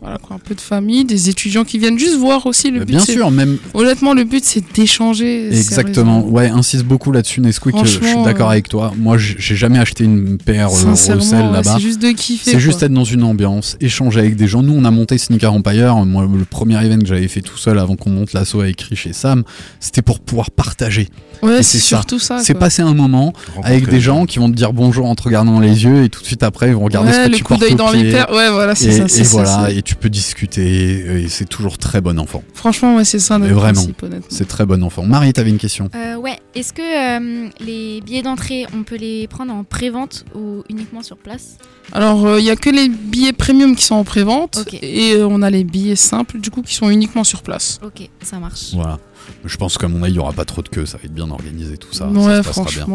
[0.00, 2.70] voilà, quoi, un peu de famille, des étudiants qui viennent juste voir aussi.
[2.70, 5.48] Le but, bien sûr, même Honnêtement, le but, c'est d'échanger.
[5.48, 6.24] exactement.
[6.24, 7.74] Ouais, insiste beaucoup là-dessus, Nesquik.
[7.74, 8.92] euh, Je suis d'accord euh, avec toi.
[8.96, 11.18] Moi, j'ai jamais acheté une paire euh, Rossel
[11.50, 11.74] là-bas.
[11.74, 12.52] c'est juste de kiffer.
[12.52, 14.62] C'est juste être dans une ambiance, échanger avec des gens.
[14.62, 15.96] Nous, on a monté Sneaker Empire.
[16.06, 19.08] Moi, le premier event que j'avais fait tout seul avant qu'on monte l'assaut avec Rich
[19.08, 19.42] et Sam,
[19.80, 21.08] c'était pour pouvoir partager.
[21.42, 21.86] Ouais, c'est ça.
[21.86, 22.38] surtout ça.
[22.42, 25.22] C'est passer un moment rencontrer avec des gens qui vont te dire bonjour en te
[25.22, 27.30] regardant dans les yeux et tout de suite après, ils vont regarder Ouais, ce que
[27.30, 28.02] le tu coup portes dans pied.
[28.04, 28.12] les.
[28.12, 29.20] Ouais, voilà, c'est ça.
[29.20, 32.44] et voilà, tu peux discuter, et c'est toujours très bon enfant.
[32.52, 34.26] Franchement, ouais, c'est ça notre vraiment, principe, honnêtement.
[34.28, 35.02] C'est très bon enfant.
[35.02, 39.26] Marie, t'avais une question Euh, ouais, est-ce que euh, les billets d'entrée, on peut les
[39.28, 41.56] prendre en pré-vente ou uniquement sur place?
[41.92, 44.58] Alors, il y a que les billets premium qui sont en prévente.
[44.58, 44.78] Ok.
[44.82, 47.80] Et euh, on a les billets simples, du coup, qui sont uniquement sur place.
[47.82, 48.74] Ok, ça marche.
[48.74, 48.98] Voilà.
[49.46, 51.14] Je pense qu'à mon avis, il n'y aura pas trop de queue, ça va être
[51.14, 52.10] bien organisé tout ça.
[52.12, 52.86] ça ouais, se passera bien.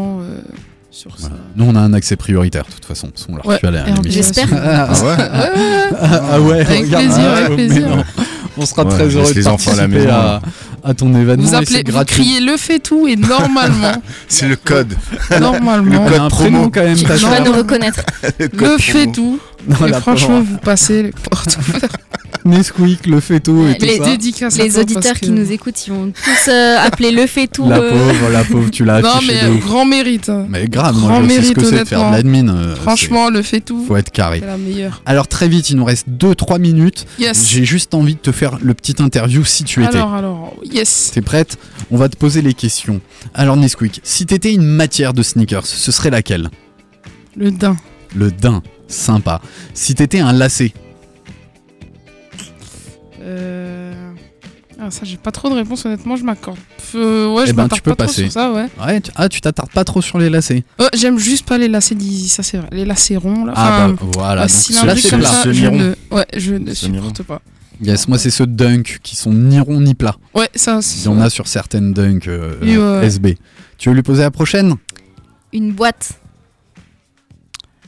[0.94, 1.28] Sur ça.
[1.28, 1.36] Voilà.
[1.56, 3.82] Nous, on a un accès prioritaire, de toute façon, parce qu'on l'a Ouais, à la-
[3.82, 4.02] à l'émission.
[4.10, 4.48] J'espère.
[4.52, 5.16] Ah, Ah ouais
[6.00, 7.88] ah ouais, Avec regarde, plaisir, ah, avec plaisir.
[7.88, 8.04] non.
[8.56, 10.40] On sera Ouais, très heureux de les enfants à la participer maison, à,
[10.84, 11.42] à ton événement.
[11.48, 14.94] Vous appelez, c'est vous criez le fait tout et normalement, C'est le code.
[15.40, 16.30] normalement, On a un promo.
[16.30, 18.00] prénom quand même, Tu vas ça nous reconnaître.
[18.38, 19.40] Le code le fait tout.
[19.66, 21.96] Non, et la franchement, vous passez les portes ouvertes.
[22.44, 24.04] Nesquik, le fait tout et tout Les ça.
[24.04, 27.66] dédicaces Les auditeurs qui que- nous écoutent, ils vont tous euh, appeler le fait tout.
[27.66, 29.64] La euh, pauvre, la pauvre, tu l'as Non, mais de euh, ouf.
[29.64, 30.28] grand mérite.
[30.28, 30.44] hein.
[30.50, 32.48] Mais grave, grand moi je sais ce mérite, que c'est de faire de l'admin.
[32.54, 33.80] euh, Franchement, le fait tout.
[33.80, 34.40] c'est- faut être carré.
[34.40, 35.00] C'est la meilleure.
[35.06, 37.06] Alors très vite, il nous reste 2-3 minutes.
[37.18, 37.48] Yes.
[37.48, 39.96] J'ai juste envie de te faire le petit interview si tu étais.
[39.96, 41.12] Alors, alors, yes.
[41.14, 41.56] T'es prête?
[41.90, 43.00] On va te poser les questions.
[43.32, 46.50] Alors Nesquik, si t'étais une matière de sneakers, ce serait laquelle?
[47.38, 47.76] Le daim.
[48.14, 49.40] Le daim, sympa.
[49.74, 50.72] Si t'étais un lacet,
[53.22, 53.92] Euh,
[54.78, 56.58] Ah, ça, j'ai pas trop de réponse, honnêtement, je m'accorde.
[56.96, 58.22] Euh, ouais, Eh je ben, m'attarde tu peux pas trop passer.
[58.24, 58.66] sur ça, ouais.
[58.84, 60.64] Ouais, tu- ah, tu t'attardes pas trop sur les lacets.
[60.80, 62.66] Euh, J'aime juste pas les lacets d'Easy, ça c'est vrai.
[62.72, 63.52] Les lacets ronds, là.
[63.56, 64.40] Ah, Enfin, bah voilà.
[64.42, 65.28] donc cylindriques c'est comme plat.
[65.28, 65.94] ça, je ne...
[66.10, 67.40] Ouais, je ne supporte pas.
[67.80, 70.16] Yes, moi c'est ceux de Dunk qui sont ni ronds ni plats.
[70.34, 73.00] Ouais, ça, Il c'est y en a sur certaines Dunk euh.
[73.02, 73.38] SB.
[73.78, 74.74] Tu veux lui poser la prochaine?
[75.52, 76.10] Une boîte.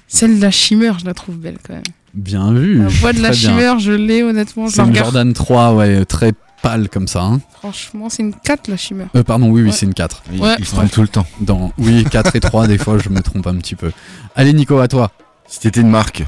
[0.09, 1.83] Celle de la Shimmer, je la trouve belle quand même.
[2.15, 2.79] Bien vu.
[2.83, 3.39] La voix de la bien.
[3.39, 5.07] Shimmer, je l'ai honnêtement, C'est une regarde.
[5.07, 6.33] Jordan 3, ouais, très
[6.63, 7.23] pâle comme ça.
[7.23, 7.41] hein.
[7.53, 9.07] Franchement, c'est une 4 la Shimmer.
[9.15, 9.73] Euh, pardon, oui, oui, Ouais.
[9.73, 10.23] c'est une 4.
[10.33, 10.55] Il, Ouais.
[10.59, 11.27] il se trompe tout le temps.
[11.41, 11.73] Dans...
[11.79, 13.93] Oui, 4 et 3, des fois je me trompe un petit peu.
[14.35, 15.11] Allez Nico, à toi.
[15.47, 16.25] Si t'étais une marque,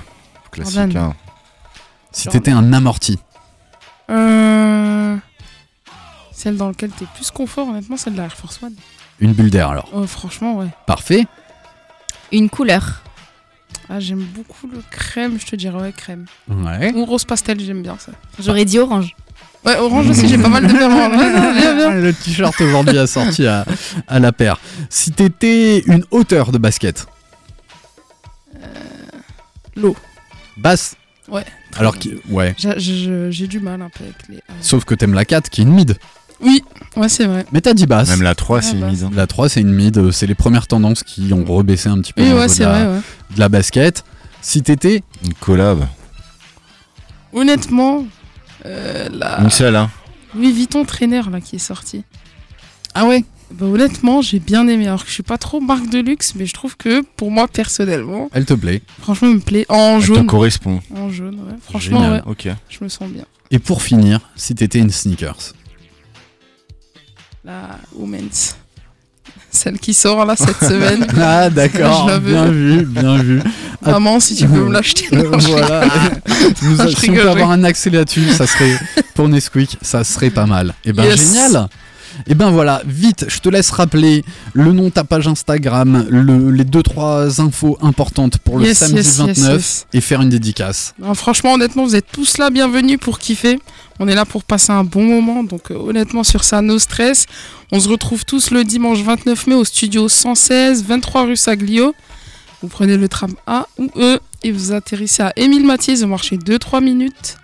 [0.50, 0.96] classique.
[0.96, 1.14] Hein.
[2.12, 3.18] Si t'étais un amorti.
[4.10, 5.16] Euh...
[6.32, 8.74] Celle dans laquelle t'es plus confort, honnêtement, celle de la Air Force One.
[9.20, 9.88] Une bulle d'air alors.
[9.92, 10.68] Oh, franchement, ouais.
[10.86, 11.26] Parfait.
[12.32, 13.02] Une couleur.
[13.90, 16.26] Ah, j'aime beaucoup le crème, je te dirais, ouais, crème.
[16.48, 16.92] Ouais.
[16.94, 18.12] Ou rose pastel, j'aime bien ça.
[18.38, 19.14] J'aurais dit orange.
[19.64, 21.16] Ouais, orange aussi, j'ai pas mal de orange.
[21.16, 21.90] Bien.
[22.00, 23.64] Le t-shirt aujourd'hui assorti à,
[24.06, 24.58] à la paire.
[24.90, 27.06] Si t'étais une hauteur de basket.
[29.76, 29.96] L'eau.
[30.56, 30.96] Basse.
[31.28, 31.44] Ouais.
[31.76, 32.14] Alors qui...
[32.28, 32.54] Ouais.
[32.58, 34.36] J'ai du mal un peu avec les.
[34.36, 35.96] euh, Sauf que t'aimes la 4 qui est une mid.
[36.40, 36.62] Oui,
[36.96, 37.44] ouais, c'est vrai.
[37.52, 38.08] Mais t'as dit basse.
[38.10, 39.04] Même la 3, Ah, c'est une mise.
[39.04, 39.10] hein.
[39.14, 42.22] La 3 c'est une mid, c'est les premières tendances qui ont rebaissé un petit peu
[42.22, 43.02] Oui, au ouais, niveau c'est de, la, vrai, ouais.
[43.34, 44.04] de la basket.
[44.40, 45.86] Si t'étais Une collab.
[47.32, 48.06] Honnêtement,
[48.66, 49.90] euh, la Une seule, hein.
[50.34, 52.04] Louis Vuitton Trainer là qui est sorti.
[52.94, 53.24] Ah ouais?
[53.50, 54.86] Bah, honnêtement, j'ai bien aimé.
[54.86, 57.48] Alors que je suis pas trop marque de luxe, mais je trouve que pour moi
[57.48, 58.82] personnellement, Elle te plaît.
[59.00, 59.66] franchement, il me plaît.
[59.68, 60.26] En Elle te jaune.
[60.26, 60.80] correspond.
[60.94, 61.54] En jaune, ouais.
[61.62, 62.22] Franchement, Génial.
[62.26, 62.30] ouais.
[62.30, 62.48] Ok.
[62.68, 63.24] Je me sens bien.
[63.50, 65.54] Et pour finir, si t'étais une sneakers?
[67.48, 68.56] La Women's.
[69.50, 71.06] Celle qui sort là cette semaine.
[71.18, 73.40] Ah d'accord, bien vu, bien vu.
[73.82, 75.08] Ah, Maman, si tu peux me l'acheter.
[75.14, 75.80] Euh, voilà.
[75.80, 76.52] rigole.
[76.62, 78.78] Nous si on peut avoir un accès là-dessus, ça serait
[79.14, 80.74] pour Nesquik, ça serait pas mal.
[80.84, 81.32] Et ben Yes.
[81.32, 81.68] génial.
[82.26, 86.50] Et ben voilà, vite, je te laisse rappeler le nom de ta page Instagram, le-
[86.50, 89.86] les deux trois infos importantes pour le Yes, samedi yes, yes, 29 yes.
[89.92, 90.94] et faire une dédicace.
[90.98, 93.58] Non, franchement, honnêtement, vous êtes tous là, bienvenus pour kiffer.
[94.00, 95.42] On est là pour passer un bon moment.
[95.44, 97.26] Donc, euh, honnêtement, sur ça, no stress.
[97.72, 101.94] On se retrouve tous le dimanche 29 mai au studio 116, 23 rue Saglio.
[102.62, 105.96] Vous prenez le tram A ou E et vous atterrissez à Émile Mathiez.
[105.96, 107.36] Vous marchez 2-3 minutes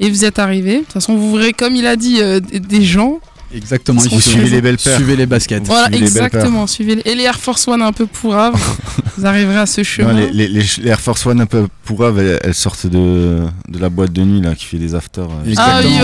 [0.00, 0.78] et vous êtes arrivé.
[0.78, 3.20] De toute façon, vous verrez, comme il a dit, euh, des gens.
[3.54, 4.96] Exactement, Ils Suivez les belles paires.
[4.96, 5.66] Suivez les baskets.
[5.66, 6.66] Voilà, suivez les belles exactement.
[6.66, 7.02] Suivez les...
[7.04, 8.54] Et les Air Force One un peu pourraves.
[9.16, 10.12] vous arriverez à ce Non, chemin.
[10.14, 13.78] les, les, les, les Air Force One un peu pourraves, elles, elles sortent de, de
[13.78, 15.24] la boîte de nuit là, qui fait des afters.
[15.24, 15.54] euh.
[15.56, 15.96] Ah oui.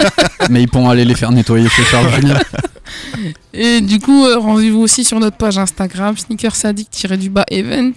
[0.50, 2.38] Mais ils pourront aller les faire nettoyer chez Charles Julien.
[3.52, 7.92] Et du coup, euh, rendez-vous aussi sur notre page Instagram, sneakersaddict-du-bas event.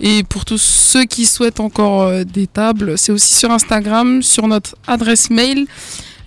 [0.00, 4.48] Et pour tous ceux qui souhaitent encore euh, des tables, c'est aussi sur Instagram, sur
[4.48, 5.66] notre adresse mail,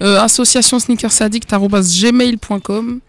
[0.02, 3.00] euh, association sneakersaddict.gmail.com.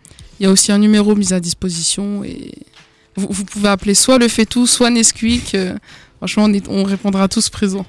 [0.41, 2.53] Il y a aussi un numéro mis à disposition et
[3.17, 5.55] vous, vous pouvez appeler soit le Fetou, soit Nesquik.
[5.55, 5.75] euh,
[6.19, 7.87] franchement, on, est- on répondra tous présents.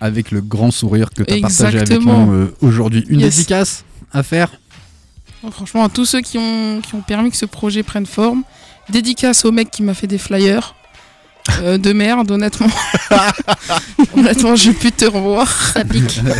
[0.00, 3.04] Avec le grand sourire que tu as partagé avec nous euh, aujourd'hui.
[3.08, 3.36] Une Yes.
[3.36, 4.52] dédicace à faire
[5.42, 8.42] Oh, franchement, à tous ceux qui ont, qui ont permis que ce projet prenne forme.
[8.90, 10.74] Dédicace au mec qui m'a fait des flyers.
[11.62, 12.68] euh, de merde, honnêtement.
[14.16, 15.48] honnêtement, j'ai pu te revoir.
[15.72, 16.20] Ça pique.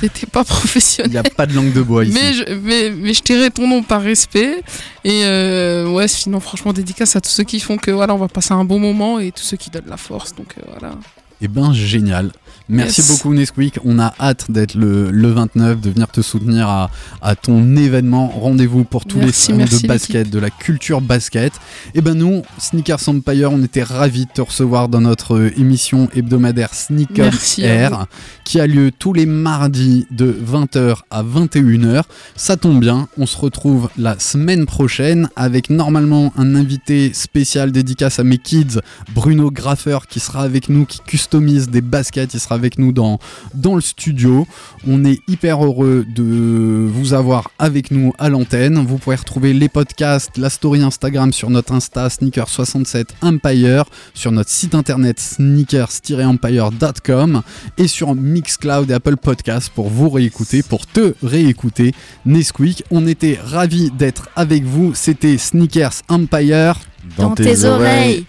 [0.00, 1.12] T'étais pas Il professionnel.
[1.12, 2.14] n'y a pas de langue de bois ici.
[2.14, 4.62] Mais je, mais, mais je ton nom par respect.
[5.04, 8.28] Et euh, ouais, sinon, franchement, dédicace à tous ceux qui font que voilà, on va
[8.28, 10.34] passer un bon moment et tous ceux qui donnent la force.
[10.34, 10.94] Donc euh, voilà.
[11.42, 12.32] Eh ben génial.
[12.70, 13.10] Merci Yes.
[13.10, 13.78] beaucoup Nesquik.
[13.84, 16.90] On a hâte d'être le, le 29, de venir te soutenir à,
[17.20, 18.28] à ton événement.
[18.28, 21.52] Rendez-vous pour tous Merci, les fans merci, de basket, de la culture basket.
[21.94, 26.08] Et ben nous, Sneakers Empire, on était ravis de te recevoir dans notre euh, émission
[26.14, 28.06] hebdomadaire Sneakers Merci Air,
[28.44, 32.02] qui a lieu tous les mardis de 20h à 21h.
[32.36, 38.18] Ça tombe bien, on se retrouve la semaine prochaine avec normalement un invité spécial dédicace
[38.20, 38.78] à mes kids,
[39.12, 42.34] Bruno Graffeur, qui sera avec nous, qui customise des baskets.
[42.34, 43.18] Il sera avec nous dans,
[43.54, 44.46] dans le studio.
[44.86, 48.84] On est hyper heureux de vous avoir avec nous à l'antenne.
[48.86, 54.50] Vous pouvez retrouver les podcasts, la story Instagram sur notre Insta Sneaker67 Empire, sur notre
[54.50, 57.40] site internet sneakers-empire.com
[57.78, 61.94] et sur Mixcloud et Apple Podcasts pour vous réécouter, pour te réécouter.
[62.26, 64.92] Nesquik, on était ravis d'être avec vous.
[64.94, 66.74] C'était Sneakers Empire.
[67.16, 68.26] Dans tes oreilles.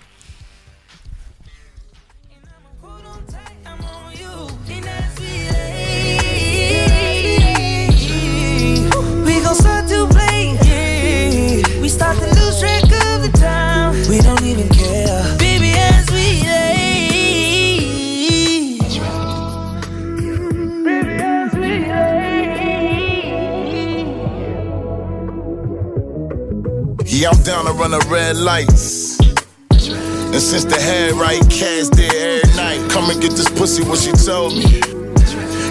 [27.26, 29.20] I'm down to run the red lights.
[29.20, 32.90] And since the head right, cash there every night.
[32.90, 34.66] Come and get this pussy, what she told me.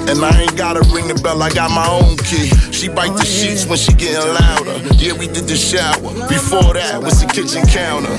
[0.07, 2.47] And I ain't gotta ring the bell, I got my own key.
[2.71, 4.79] She bite the sheets when she getting louder.
[4.95, 6.13] Yeah, we did the shower.
[6.29, 8.15] Before that was the kitchen counter.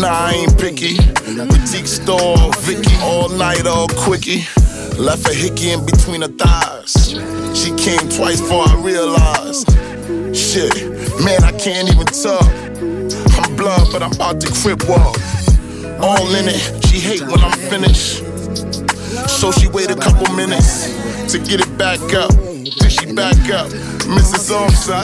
[0.00, 0.96] Nah, I ain't picky.
[1.36, 4.46] Boutique store, Vicky, all night, all quickie.
[4.96, 7.12] Left a hickey in between her thighs.
[7.52, 9.68] She came twice before I realized.
[10.34, 10.74] Shit,
[11.24, 12.44] man, I can't even talk.
[13.38, 15.16] I'm blood, but I'm about to crip walk.
[16.00, 18.24] All in it, she hate when I'm finished.
[19.28, 20.88] So she wait a couple minutes
[21.32, 22.32] to get it back up.
[22.32, 23.68] Then she back up.
[24.10, 24.50] Mrs.
[24.50, 25.02] Offside.